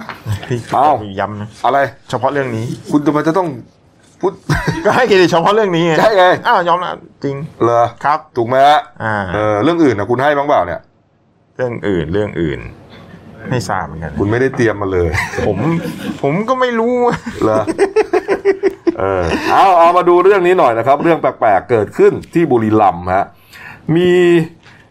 [0.48, 0.90] พี่เอ้า
[1.20, 1.80] ย้ำนะอะไร
[2.10, 3.48] เฉพาะเรื่องนี้ คุณทำไมจะต้อง
[4.24, 4.34] พูด
[4.86, 6.92] ก็ให้เครดิตเฉพาะเรื่องนี้ไงใช่ไงอ้าวยอมนะ
[7.24, 10.82] จริงเหรอครับ ถูกไหมฮะอ่าเออเรื่องอื่นนะคุณให้บ้างเปล่าเนี่ย
[11.56, 12.60] เรื่องอื่นเรื่องอื่น
[13.52, 15.10] ไม่ทราบเหมือนกัน คุณไม่ได้เตรียมมาเลย
[15.48, 15.58] ผม
[16.22, 16.96] ผมก็ไม่รู้
[17.44, 17.62] เหรอ
[19.00, 23.26] เออเอาเอามาดูเรื่องนี้หน่อยนะครับ เรื่องแปลกๆเกิดขึ้นที่บุรีรัมย์ฮะ
[23.96, 24.10] มี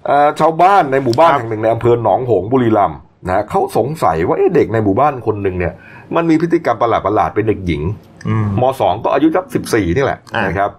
[0.07, 5.72] เอ่อชาวบ้านในหมู่บ้านแห่งหนึ่งในอำเภอหนองหงส์บุรีรัมย์นะฮะเขาสงสัยว่าเอ๊ะเด็กในหมู่บ้านคนหนึ่งเนี่ย
[6.16, 7.82] มันมีพฤติกรรมประหลาดๆเป็นเด็กหญิง
[8.28, 10.70] อืมมสองก็อายุสักสิบสี่นี่แหละอ่านนะครับ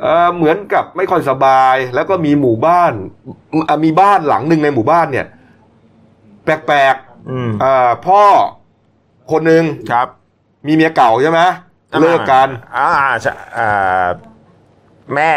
[0.00, 2.92] เอ่อเหมือนกับไม่ค่อยสบายแล้วก็มีหมู่บ้าน
[3.68, 5.26] อะมีบ้านหลังหนึ่งในหมู่บ้านเนี่ย
[6.44, 6.96] แปลก
[7.30, 8.22] อืมๆอ่าพ่อ
[9.32, 10.08] คนหนึ่งครับ
[10.66, 11.40] มีเมียเก่าใช่ไหม
[12.00, 12.88] เลิกกันอ่า
[13.20, 14.06] ใช่อ่า
[15.14, 15.32] แม่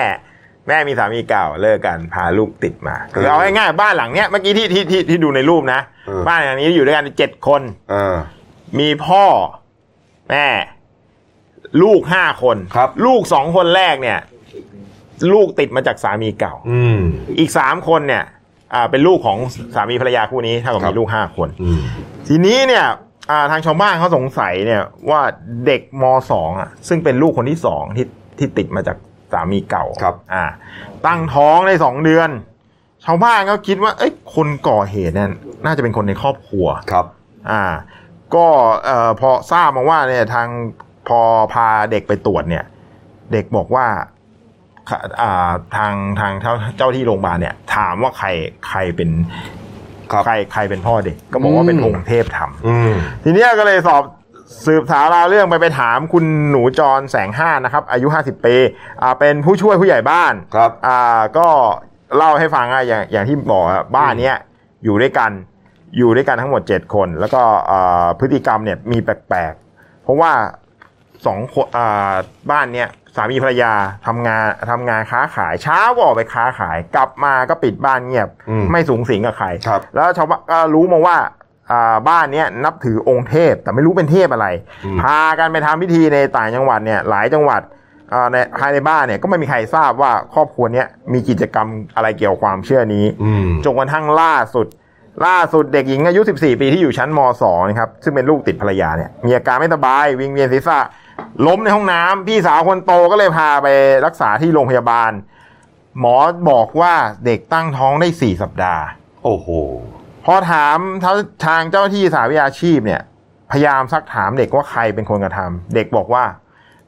[0.68, 8.16] แม่มีสามีเก่าเลิกกันพาลูกติดมาคือเอาง่ายๆบ้านหลังเนี้ยเมื่อกี้ที่ที่ที่ที่ดูในรูปนะเออบ้านหลังนี้อยู่ด้วยกันเจ็ดคนเออ
[8.80, 9.26] มีพ่อ
[10.30, 10.48] แม่
[11.82, 14.20] ลูกห้าคนครับ ลูกสองคนแรกเนี่ย
[15.34, 17.00] ลูกติดมาจากสามีเก่า อืม
[17.40, 18.24] อีกสามคนเนี่ย
[18.74, 19.38] อ่า เป็นลูกของ
[19.76, 21.82] สามีภรรยาคู่นี้เท่ากับครับ มีลูกห้าคน อืม
[22.28, 22.86] ทีนี้เนี่ย
[23.30, 25.22] อ่า ทางชาวบ้านเขาสงสัยเนี่ยว่า
[25.66, 28.06] เด็กมสองอะ ซึ่งเป็นลูกคนที่สองที่
[28.38, 28.98] ที่ติดมาจาก
[29.34, 30.44] สามีเก่าครับ อ่า
[31.06, 32.30] ตั้งท้องได้สองเดือน
[33.06, 35.30] ชาวบ้านก็คิดว่า เอ้ยคนก่อเหตุเนี่ย
[35.66, 37.06] น่าจะเป็นคนในครอบครัว ครับ
[37.52, 37.64] อ่า
[38.36, 38.48] ก็
[38.86, 40.48] เอ่อพอทราบมาว่าเนี่ยทาง
[41.08, 41.20] พอ
[41.54, 42.66] พาเด็กไปตรวจเนี่ย
[43.32, 43.86] เด็กบอกว่า
[44.90, 48.28] ค่ะอ่าทางทางเจ้าเจ้าที่โรงพยาบาลเนี่ย ถามว่าใคร
[48.68, 49.10] ใครเป็น
[50.12, 54.04] ครับใครใครเป็นพ่อเด็ก ก็บอกว่าเป็นอืมองค์เทพทำอืมทีเนี้ยก็เลยสอบ
[54.66, 58.56] สืบสาวราวเรื่องไปไปถามคุณหนูจรแสงห้านะครับ อายุ50ปี
[59.02, 61.48] อ่าเป็นผู้ช่วยผู้ใหญ่บ้านครับอ่าก็
[62.18, 64.36] เล่าให้ฟังอะอย่างอย่างที่บอกอะบ้านเนี้ย
[64.84, 65.32] อยู่ด้วยกัน
[65.98, 70.32] อยู่ด้วยกันทั้งหมด 7 คน แล้วก็อ่าพฤติกรรมเนี่ยมีแปลกๆ เพราะว่า
[71.26, 72.12] สองคนอ่า
[72.52, 73.74] บ้านเนี้ยสามีภรรยา
[74.08, 81.18] ทำงานทำงานค้าขายเช้าก็ออกไปค้าขาย กลับมาก็ปิดบ้านเงียบอืมไม่สูงสิงกับใครครับแล้วชาวบ้านก็รู้มาว่า
[81.72, 84.48] อ่าบ้านเนี้ยนับถือองค์เทพแต่ไม่รู้เป็นเทพอะไร
[84.86, 87.62] อืมพากันไปทำพิธีในต่างจังหวัดเนี่ยหลายจังหวัด
[88.14, 94.68] อ่าในภายในบ้านเนี่ยก็ไม่มีใครทราบว่าครอบครัวเนี้ยมีกิจกรรมอะไรเกี่ยวกับความเชื่อนี้อืมจนกระทั่งล่าสุด
[95.26, 100.80] ล่าสุดเด็กหญิงอายุ 14 ปีที่อยู่ชั้นม .2 นะครับซึ่งเป็นลูกติดภรรยาเนี่ยมีอาการไม่สบายวิงเวียนศีรษะ
[101.48, 103.68] ล้มในห้องน้ำพี่สาวคนโตก็เลยพาไป
[104.06, 105.12] รักษาที่โรงพยาบาล
[106.00, 106.16] หมอ
[106.50, 106.94] บอกว่า
[107.26, 108.84] เด็กตั้งท้องได้ 4 สัปดาห์
[109.24, 109.48] โอ้โห
[110.26, 110.78] พอถาม
[111.46, 113.02] ทางเจ้าหน้าที่สาวิชาชีพเนี่ย
[113.52, 116.24] พยายามซักถามเด็กว่าใครเป็นคนกระทำเด็กบอกว่า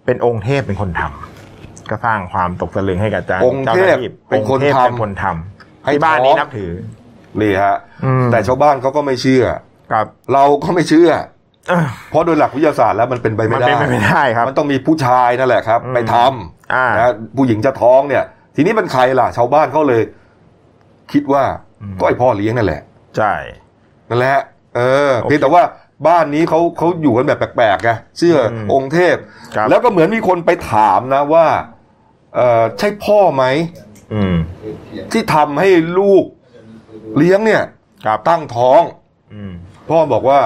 [0.05, 6.71] เป็นองค์เทพเป็นคนทำก็สร้างความตกตะลึงให้กับเจ้าองค์เทพจ้าหน้าที่เป็นคนองค์ทพทำเป็นคนทำให้ที่บ้านท้องนี้นับถือ
[7.41, 7.75] นี่ฮะ
[8.05, 9.43] อืมแต่ชาวบ้านเขาก็ไม่เชื่อ
[9.91, 11.09] ครับเราก็ไม่เชื่อ
[11.69, 16.15] เออเพราะโดยหลักวิทยาศาสตร์แล้วมันเป็นไปไม่มันได้เป็นไปไม่ได้ครับ มันต้องมีผู้ชายนั่นแหละครับอืมไปท
[16.73, 18.23] อ่าำนะผู้หญิงจะท้องเนี่ย
[18.55, 20.01] ทีนี้มันใครล่ะ ชาวบ้านเขาเลย
[21.11, 21.43] คิดว่า
[21.99, 22.81] ก็ไอพ่อเลี้ยงนั่นแหละ
[23.17, 23.33] ใช่
[24.09, 24.39] นั่นแหละ
[24.75, 25.63] เออโอเคเพียงแต่ว่า
[26.07, 29.15] บ้านนี้เขาเขาอยู่กันแบบแปลกๆไงเชื่ออมองค์เทพ
[29.55, 31.45] ครับแล้วก็เหมือนมีคนไปถามนะว่า
[32.35, 33.43] เออใช่พ่อไหม
[34.13, 34.35] อืม
[35.11, 35.69] ที่ทำให้
[35.99, 36.23] ลูก
[37.17, 37.61] เลี้ยงเนี่ย
[38.05, 38.81] ครับตั้งท้อง
[39.33, 39.53] อืม
[39.89, 40.39] พ่อบอกว่า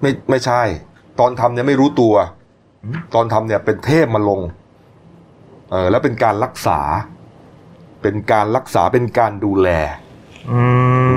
[0.00, 0.62] ไม่ไม่ใช่
[1.20, 2.14] ตอนทำเนี่ยไม่รู้ตัว
[3.14, 4.40] ตอนทำเนี่ยเป็นเทพมาลง
[5.70, 6.80] เออแล้วเป็นการรักษา
[8.02, 9.68] เป็นการรักษาเป็นการดูแล
[10.50, 10.60] อื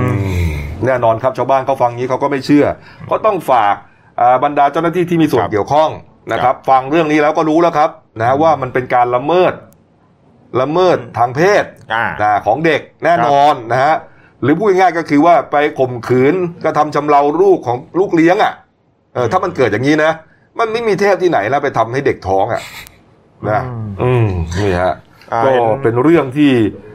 [0.08, 0.52] ม
[0.86, 2.66] แน่นอนครับชาวบ้านเขาฟังงี้เขาก็ไม่เชื่อ
[3.06, 3.76] เพราะต้องฝาก
[4.22, 5.90] อ่าบรรดาเจ้าหน้าที่ที่มีส่วนครับเกี่ยวข้อง
[6.32, 7.90] นะครับ ฟังเรื่องนี้แล้วก็รู้แล้วครับ
[8.20, 9.54] นะว่ามันเป็นการละเมิด
[10.60, 13.96] ละเมิดทางเพศอ่านะของเด็กแน่นอนนะฮะ
[14.44, 18.54] หรือพูดง่ายๆก็คือว่าไปข่มขืนกระทำชำเราลูกของลูกเลี้ยงอะ
[19.14, 20.12] เออถ้ามันเกิดอย่างนี้นะ
[20.60, 22.62] มันไม่มีเทพที่ไหนแล้วไปทำให้เด็กท้องอะ
[23.50, 24.28] นะอืมอืม
[24.60, 24.94] นี่ฮะ
[25.34, 26.52] อ่าก็เห็นเป็นเรื่องที่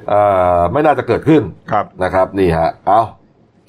[0.09, 0.21] เอ่
[0.59, 1.43] อไม่น่าจะเกิดขึ้น
[1.73, 3.16] ครับนะครับ นี่ฮะเอาเ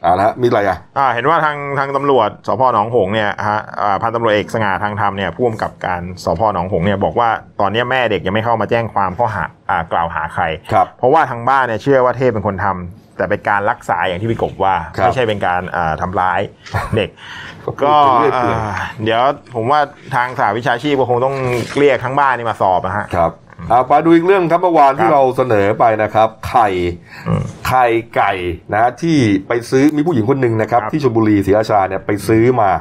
[0.05, 7.29] อาละฮะมีอะไรอะอ่าเห็นว่าทางทางตำรวจสพหนองหงส์เนี่ยฮะอ่าพันตำรวจเอกสง่าทางธรรมเนี่ยผู้กำกับการสพหนองหงส์เนี่ยบอกว่า
[7.61, 16.39] ตอนนี้แม่เด็กยังไม่เข้ามาแจ้งความข้อหาอ่ากล่าวหาใคร ครับเพราะว่าทางบ้านเนี่ยเชื่อว่าเทพเป็นคนทำแต่เป็นการรักษาอย่างที่พี่กบว่า ครับ ไม่ใช่เป็นการอ่าทำร้าย
[16.95, 17.09] เด็ก
[17.83, 19.21] ก็พูดถึงเรื่อยเปื่อยอ่าเดี๋ยว
[19.55, 19.79] ผมว่า
[20.15, 21.35] ทางสาวิชาชีพก็คงต้อง
[21.77, 23.31] เรียกทั้งบ้านนี่มาสอบนะฮะ ครับ
[23.69, 26.69] เอาไปดูอีกเรื่องครับเมื่อวานที่เราเสนอไปนะครับ ไข่
[27.27, 27.85] อืมไข่
[28.15, 28.33] ไก่
[28.73, 32.71] นะที่ไปซื้อมีผู้หญิงคนหนึ่งนะครับครับ ที่ชลบุรีศรีราชาเนี่ยไปซื้อมา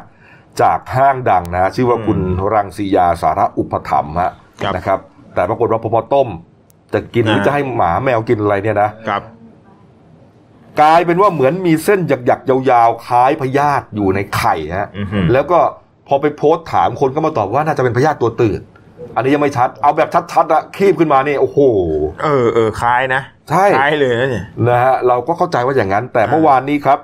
[0.63, 2.19] จากห้างดังนะ ชื่อว่าอืมคุณ
[2.55, 4.99] รังสียาสาระอุปถัมภ์ฮะครับนะครับ
[5.35, 6.29] แต่ปรากฏว่าพอพอต้ม
[6.95, 9.23] จะกินหรืออ่าจะให้หมาแมวกินอะไรเนี่ยนะครับ
[10.81, 15.59] กลายเป็นว่าเหมือนมีเส้นหยักๆยาวๆคล้ายพยาธิอยู่ในไข่ฮะอือหือแล้วก็
[16.09, 18.61] พอไปโพสต์ถามคนก็มาตอบว่าน่าจะเป็นพยาธิตัวตื่น
[19.15, 21.59] อันนี้ยังไม่ชัด เอาแบบชัดๆอะคีบขึ้นมานี่โอ้โห
[22.25, 26.99] เออเออคล้ายนะ ใช่คล้ายเลยนะเนี่ยนะฮะเราก็เข้าใจว่าอย่างนั้น แต่อ่าเมื่อวานนี้ครับ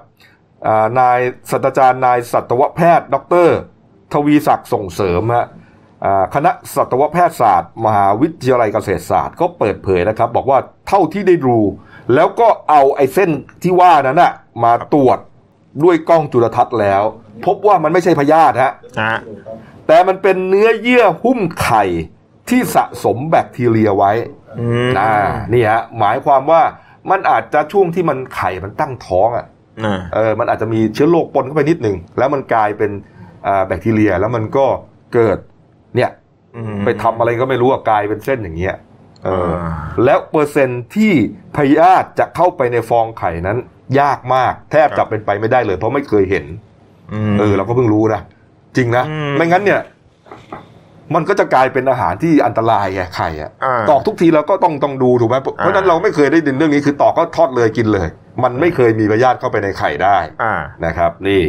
[0.67, 1.19] อ่านาย
[1.51, 3.49] ศาสตราจารย์นายสัตวแพทย์ ดร
[4.13, 5.47] ทวีศักดิ์ส่งเสริมฮะ
[6.05, 11.59] อ่าคณะสัตวแพทยศาสตร์ มหาวิทยาลัยเกษตรศาสตร์ ก็เปิดเผยนะครับ บอกว่าเท่าที่ได้ดู
[12.15, 13.31] แล้วก็เอาไอ้เส้น
[13.63, 14.33] ที่ว่านั้นน่ะ
[14.65, 15.19] มาตรวจ
[15.85, 17.03] ด้วยกล้องจุลทรรศน์แล้ว
[17.47, 18.73] พบว่ามันไม่ใช่พยาธิฮะ
[19.03, 19.17] ฮะ
[19.87, 21.85] แต่มันเป็นเนื้อเยื่อหุ้มไข่
[22.49, 24.13] ที่สะสมแบคทีเรียไว้
[24.61, 25.15] อืมอ่า
[25.55, 26.63] นี่ฮะหมายความว่า
[27.11, 29.47] มันอาจจะช่วงที่มันไข่มันตั้งท้องอะ
[29.85, 32.91] อ่าเออมันอาจจะมีเชื้อโรคปนเข้าไปนิดหนึ่งแล้วมันกลายเป็น
[33.47, 34.67] อ่าแบคทีเรียแล้วมันก็
[35.15, 35.39] เกิด
[35.97, 36.11] เนี่ย
[36.57, 38.77] อืมไปทำอะไรก็ไม่รู้อะกลายเป็นเส้นอย่างเงี้ย
[39.25, 39.73] เอออา
[40.05, 41.13] แล้วเปอร์เซ็นต์ที่
[41.57, 43.59] พยาธิจะเข้าไปในฟองไข่นั้น
[44.01, 46.45] ยากมาก แทบจะเป็นไปไม่ได้เลย เพราะไม่เคยเห็น
[47.33, 48.23] มเออเราก็เพิ่งรู้นะ
[48.77, 49.81] จริงนะอืมไม่งั้นเนี่ย
[51.15, 58.09] มันก็จะกลายเป็นอาหารที่อันตรายไงไข่อะอ่าตอกทุกทีเราก็ต้องต้องดูถูกไหมเพราะฉะนั้นเราไม่เคยได้ดินเรื่องนี้คือตอกก็ทอดเลยกินเลย
[58.43, 60.55] มันไม่เคยมีพยาธิเข้าไปในไข่ได้อ่า
[60.85, 61.43] นะครับ นี่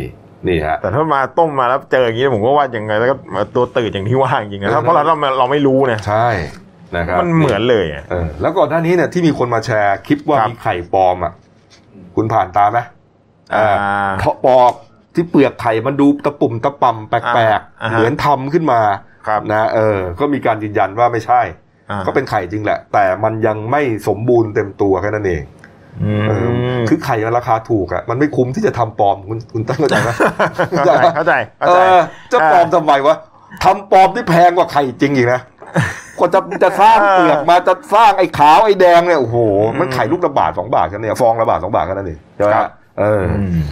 [0.47, 3.15] นี่ฮะแต่ถ้ามาต้มมาแล้วเจออย่างนี้ผมก็ว่ายังไงแล้วก็
[3.55, 6.27] ตัวตื่นอย่างที่ว่าจริงๆนะเพราะเราเราเราไม่รู้เนี่ยใช่
[6.97, 11.33] นะครับมันเหมือนเลยเออแล้วก่อนหน้านี้เนี่ยที่มีคนมาแชร์คลิปว่ามีไข่ปลอมอะ
[12.15, 12.79] คุณผ่านตาไหม
[13.55, 13.67] อ่า
[14.19, 14.73] เพราะปอก
[15.13, 18.79] ที่เปลือกไข่มันดูตะปุ่มตะป่ำแปลกๆ เหมือนทำขึ้นมา
[19.51, 21.41] นะเออ ก็มีการยืนยันว่าไม่ใช่
[22.07, 25.43] ก็เป็นไข่จริงแหละ แต่มันยังไม่สมบูรณ์เต็มตัวแค่นั้นเอง
[26.89, 30.09] คือไข่ราคาถูกอะมันไม่คุ้มที่จะทำปลอมคุณคุณตั้งเข้าใจไหม
[30.69, 31.33] เข้าใจเข้าใจ
[31.67, 31.99] เออ
[32.31, 33.15] จะปลอมทำไมวะ
[33.63, 35.41] ทำปลอมที่แพงกว่าไข่จริงอีกนะ
[36.19, 39.37] กว่าจะจะสร้างเปลือกมาจะสร้างไอ้ขาวไอ้แดงเนี่ยโอ้โห
[39.79, 42.51] มันไข่ลูกละบาทสองบาทกันเนี่ยฟองละบาทสองบาทกันนั่นเองใช่ไหม
[42.99, 43.25] เออ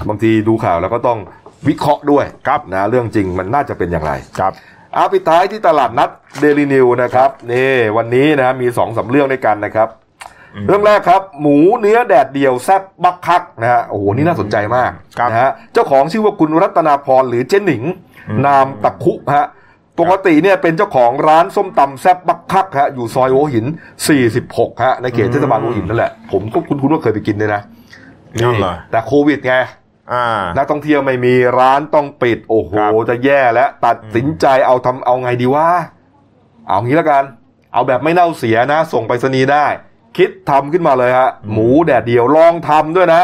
[0.09, 1.19] บางทีดูข่าวแล้วก็ต้อง
[1.67, 2.25] วิเคราะห์ด้วย
[2.73, 4.53] นะเรื่องจริงมันน่าจะเป็นอย่างไรครับ
[4.95, 6.09] อาปิดท้ายที่ตลาดนัด
[6.39, 9.89] เดลินิวนะครับนี่วันนี้นะมีสองสาเรื่องด้วยกันนะครับ
[10.67, 14.91] เรื่องแรกครับ หมูเนื้อแดดเดียวแซ่บบักคักนะฮะโอ้โหนี่น่าสนใจมาก
[15.29, 17.83] นะฮะเจ้าของชื่อว่าคุณรัตนาพรหรือเจนหนิง
[18.45, 19.47] นามตะคุฮะ
[19.99, 23.65] ปกติเนี่ยเป็นเจ้าของร้านส้มตำแซ่บบักคักฮะอยู่ซอยโอหิน
[24.23, 27.61] 46ฮะในเขตเทศบาลโอหินนั่นแหละผมก็คุ้นๆว่าเคยไปกินเลยนะ
[28.39, 28.53] นี่
[28.91, 29.55] แต่โควิดไง
[30.57, 32.73] นักท่องเที่ยวไม่มีร้านต้องปิด โอ้โห
[33.09, 35.67] จะแย่แล้ว ตัดสินใจเอาทำเอาไงดีว่า
[36.67, 37.23] เอางี้แล้วกัน
[37.73, 39.65] เอาแบบไม่เน่าเสียนะ ส่งไปรษณีย์ได้
[40.17, 43.21] คิดทำขึ้นมาเลยฮะ หมูแดดเดียวลองทำด้วยนะ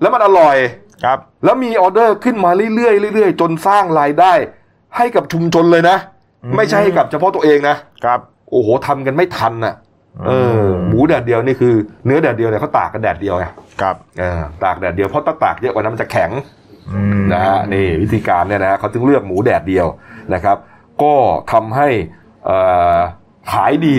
[0.00, 0.56] แล้วมันอร่อย
[1.04, 4.32] ครับ แล้วมีออเดอร์ขึ้นมาเรื่อยๆเรื่อยๆ จนสร้างรายได้
[4.96, 5.96] ให้กับชุมชนเลยนะ
[6.56, 8.20] ไม่ใช่ให้กับเฉพาะตัวเองนะครับ
[8.50, 9.74] โอ้โหทำกันไม่ทันน่ะ
[10.26, 11.74] เออหมูแดดเดียวนี่คือ
[12.06, 13.46] เนื้อแดดเดียวเนี่ยเขาตากกันแดดเดียวไง
[13.80, 16.30] ครับเออตากแดดเดียวเพราะถ้าตากเยอะกว่านั้นมันจะแข็ง
[17.32, 19.86] นะฮะนี่วิธีการเนี่ยนะฮะเขาถึงเลือกหมูแดดเดียว
[20.34, 20.56] นะครับ
[21.02, 21.14] ก็
[21.52, 21.88] ทำให้
[23.52, 23.96] ขายดี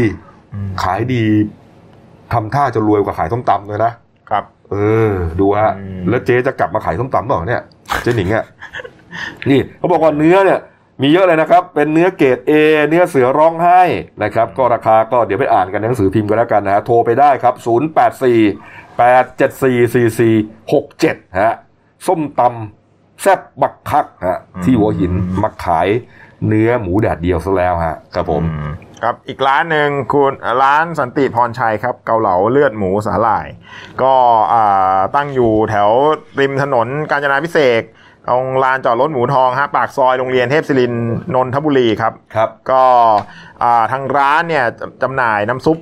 [0.83, 1.23] ขายดี
[2.33, 3.93] ทำท่าจะรวยกว่าขายส้มตำเลยนะ
[4.29, 4.75] ครับ เอ
[5.09, 5.73] อ ดูฮะ
[6.09, 7.61] แล้วเจ๊จะกลับมาขายส้มตำเปล่าเนี่ย
[8.03, 8.45] เจ๊หนิงอะ
[9.49, 10.59] นี่เขาบอกว่าเนื้อเนี่ย
[11.01, 12.51] มีเยอะเลยนะครับ เป็นเนื้อเกรด A
[12.89, 13.81] เนื้อเสือร้องไห้
[14.23, 17.63] นะครับ ก็ราคาก็เดี๋ยวไปอ่านกันในหนังสือพิมพ์กันแล้วกันนะฮะ โทรไปได้ครับ 084
[18.99, 20.73] 874
[21.37, 21.53] 4467 ฮะ
[22.07, 25.87] ส้มตำแซ่บบักคักฮะ ที่หัวหินมาขาย
[26.47, 28.43] เนื้อหมูแดดเดียวซะแล้วฮะ ครับผม
[29.03, 30.33] ครับอีกร้านหนึ่งคุณ
[30.63, 33.47] ร้านสันติพรชัยครับ เกาเหลาเลือดหมูสาหร่าย
[34.01, 34.13] ก็
[35.15, 35.89] ตั้งอยู่แถว
[36.39, 37.83] ริมถนนกาญจนาพิเศษ
[38.29, 40.93] ตรงลานจอดรถหมูทองฮะปากซอยโรงเรียนเทพศิริน
[41.35, 42.83] นนทบุรีครับครับ ก็
[43.91, 44.65] ทางร้านเนี่ย
[45.01, 45.77] จำหน่ายน้ำซุป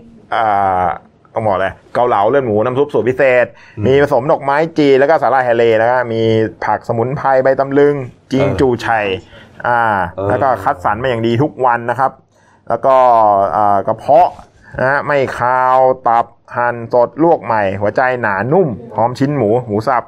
[1.34, 3.46] ต้องบอกเลยเกาเหลาเลือดหมูน้ำซุปสูตรพิเศษ
[3.86, 6.22] มีผสมดอกไม้จีแล้วก็สาหร่ายทะเลแล้วก็มี
[6.66, 7.96] ผักสมุนไพรใบตำลึง
[8.32, 9.06] จิงจูชัย
[9.68, 9.82] อ่า
[10.30, 12.12] แล้วก็คัดสรรมาอย่างดีทุกวันนะครับ
[12.70, 12.96] แล้วก็
[13.88, 14.30] กระเพาะ
[14.82, 16.26] นะไม่คาวตับ
[16.58, 20.04] หั่นสดลวกใหม่ หัวใจหนานุ่มหอมชิ้นหมูหมูสับ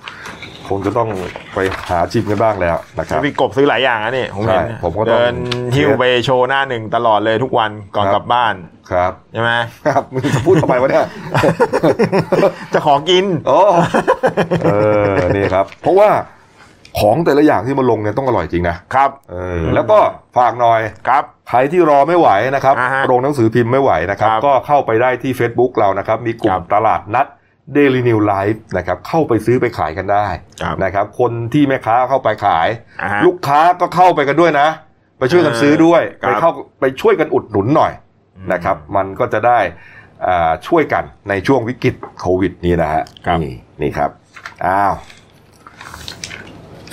[0.77, 1.09] งจะต้อง
[1.53, 1.59] ไป
[1.89, 5.33] หาชิมกันบ้างแล้วนะครับพี่กบซื้อหลายอย่างนะนี่ผมเห็นผมก็ต้องเดิน
[5.75, 8.53] ฮิวไปโชว์หน้าหนึ่งตลอดเลยทุกวันก่อนกลับบ้าน
[8.91, 9.51] ครับใช่ไหม
[9.87, 11.05] ครับมึงจะพูดทำไมวะเนี่ย
[12.73, 13.59] จะขอกินโอ้
[14.63, 14.69] เอ
[15.13, 16.09] อนี่ครับ เพราะว่า
[16.99, 19.99] ของแต่ละอย่างที่มาลงเนี่ยต้องอร่อยจริงนะครับเออแล้วก็
[20.37, 27.27] ฝากหน่อยครับใครที่รอไม่ไหวนะครับอ่าฮะโรงหนังสือพิมพ์ไม่ไหวนะครับครับ ก็เข้าไปได้ที่ Facebook เรานะครับ มีกลุ่คมรับตลาดนัด
[27.77, 30.27] Daily New Life นะครับเข้าไปซื้อไปขายกันได้
[30.61, 32.67] ครับนะครับคนที่แม่ค้าเข้าไปขาย
[33.01, 34.67] อ่าฮะลูกค้าก็เข้าไปกันด้วยนะ
[35.19, 37.91] ไปช่วยกันซื้อด้วยครัไปบเข้าไปช่วยกันอุดหนุนหน่อย
[38.53, 39.59] นะครับ มันก็จะได้
[40.27, 43.03] อ่าช่วยกันในช่วงวิกฤตโควิดนี้นะฮะ
[43.43, 44.09] นี่นี่ครับ
[44.65, 44.93] อ้าว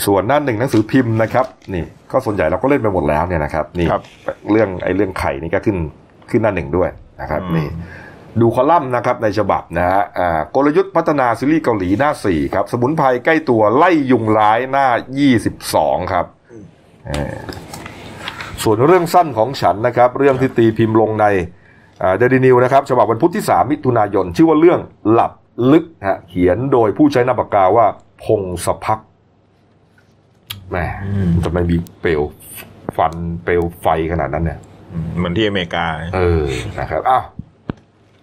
[0.07, 3.87] ส่วนหน้าหนึ่งหนังสือพิมพ์นะครับ นี่ก็ส่วนใหญ่เราก็เล่นไปหมดแล้วเนี่ยนะครับนี่
[4.51, 5.76] เรื่องไอ้เรื่องไข่นี่ก็ขึ้น
[6.31, 7.66] ขึ้นหน้าหนึ่งด้วยนะครับนี่
[8.41, 14.87] ดูคอลัมน์นะครับในฉบับนะฮะอ่ากลยุทธ์พัฒนาซีรีส์เกาหลีหน้าสี่ครับ สมุนไพรใกล้ตัวไล่ยุงร้ายหน้า
[15.18, 16.26] ยี่สิบสองครับ
[17.07, 17.39] เออ
[18.62, 21.26] ส่วนเรื่องสั้นของฉันนะครับ เรื่องที่ตีพิมพ์ลงใน
[22.18, 24.81] เดลินิวนะครับ ฉบับวันพุธที่ 3 มิถุนายน ชื่อว่าเรื่อง
[25.12, 25.33] หลับ
[25.72, 27.87] ลึกฮะเขียนโดยผู้ใช้นามปากกาว่า
[28.24, 28.99] พงศพัก
[30.70, 30.76] แหม
[31.45, 32.22] จะไม่มีเปลว
[32.97, 33.14] ฟัน
[33.45, 34.59] เปลวไฟขนาดนั้นเนี่ย
[35.16, 36.45] เหมือนที่อเมริกา เออ
[36.81, 37.24] นะครับอ้าว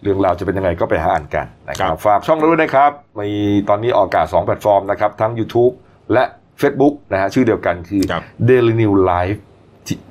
[0.05, 3.29] เรื่องราวจะเป็นยังไงก็ไปหาอ่านกันนะครับฝากช่องเราด้วยนะครับ มี
[3.69, 5.73] ตอนนี้ออกอากาศ2แพลตฟอร์มนะครับ ทั้ง YouTube
[6.13, 6.23] และ
[6.61, 8.03] Facebook นะฮะชื่อเดียวกันคือ
[8.49, 9.39] Daily New Live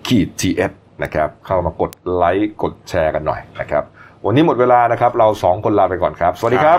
[0.06, 0.72] ขีด GS
[1.02, 3.84] นะครับ เข้ามากดไลค์กดแชร์กันหน่อยนะครับ
[4.26, 6.78] วันนี้หมดเวลานะครับ เราสองคนลาไปก่อนครับ สวัสดีครับ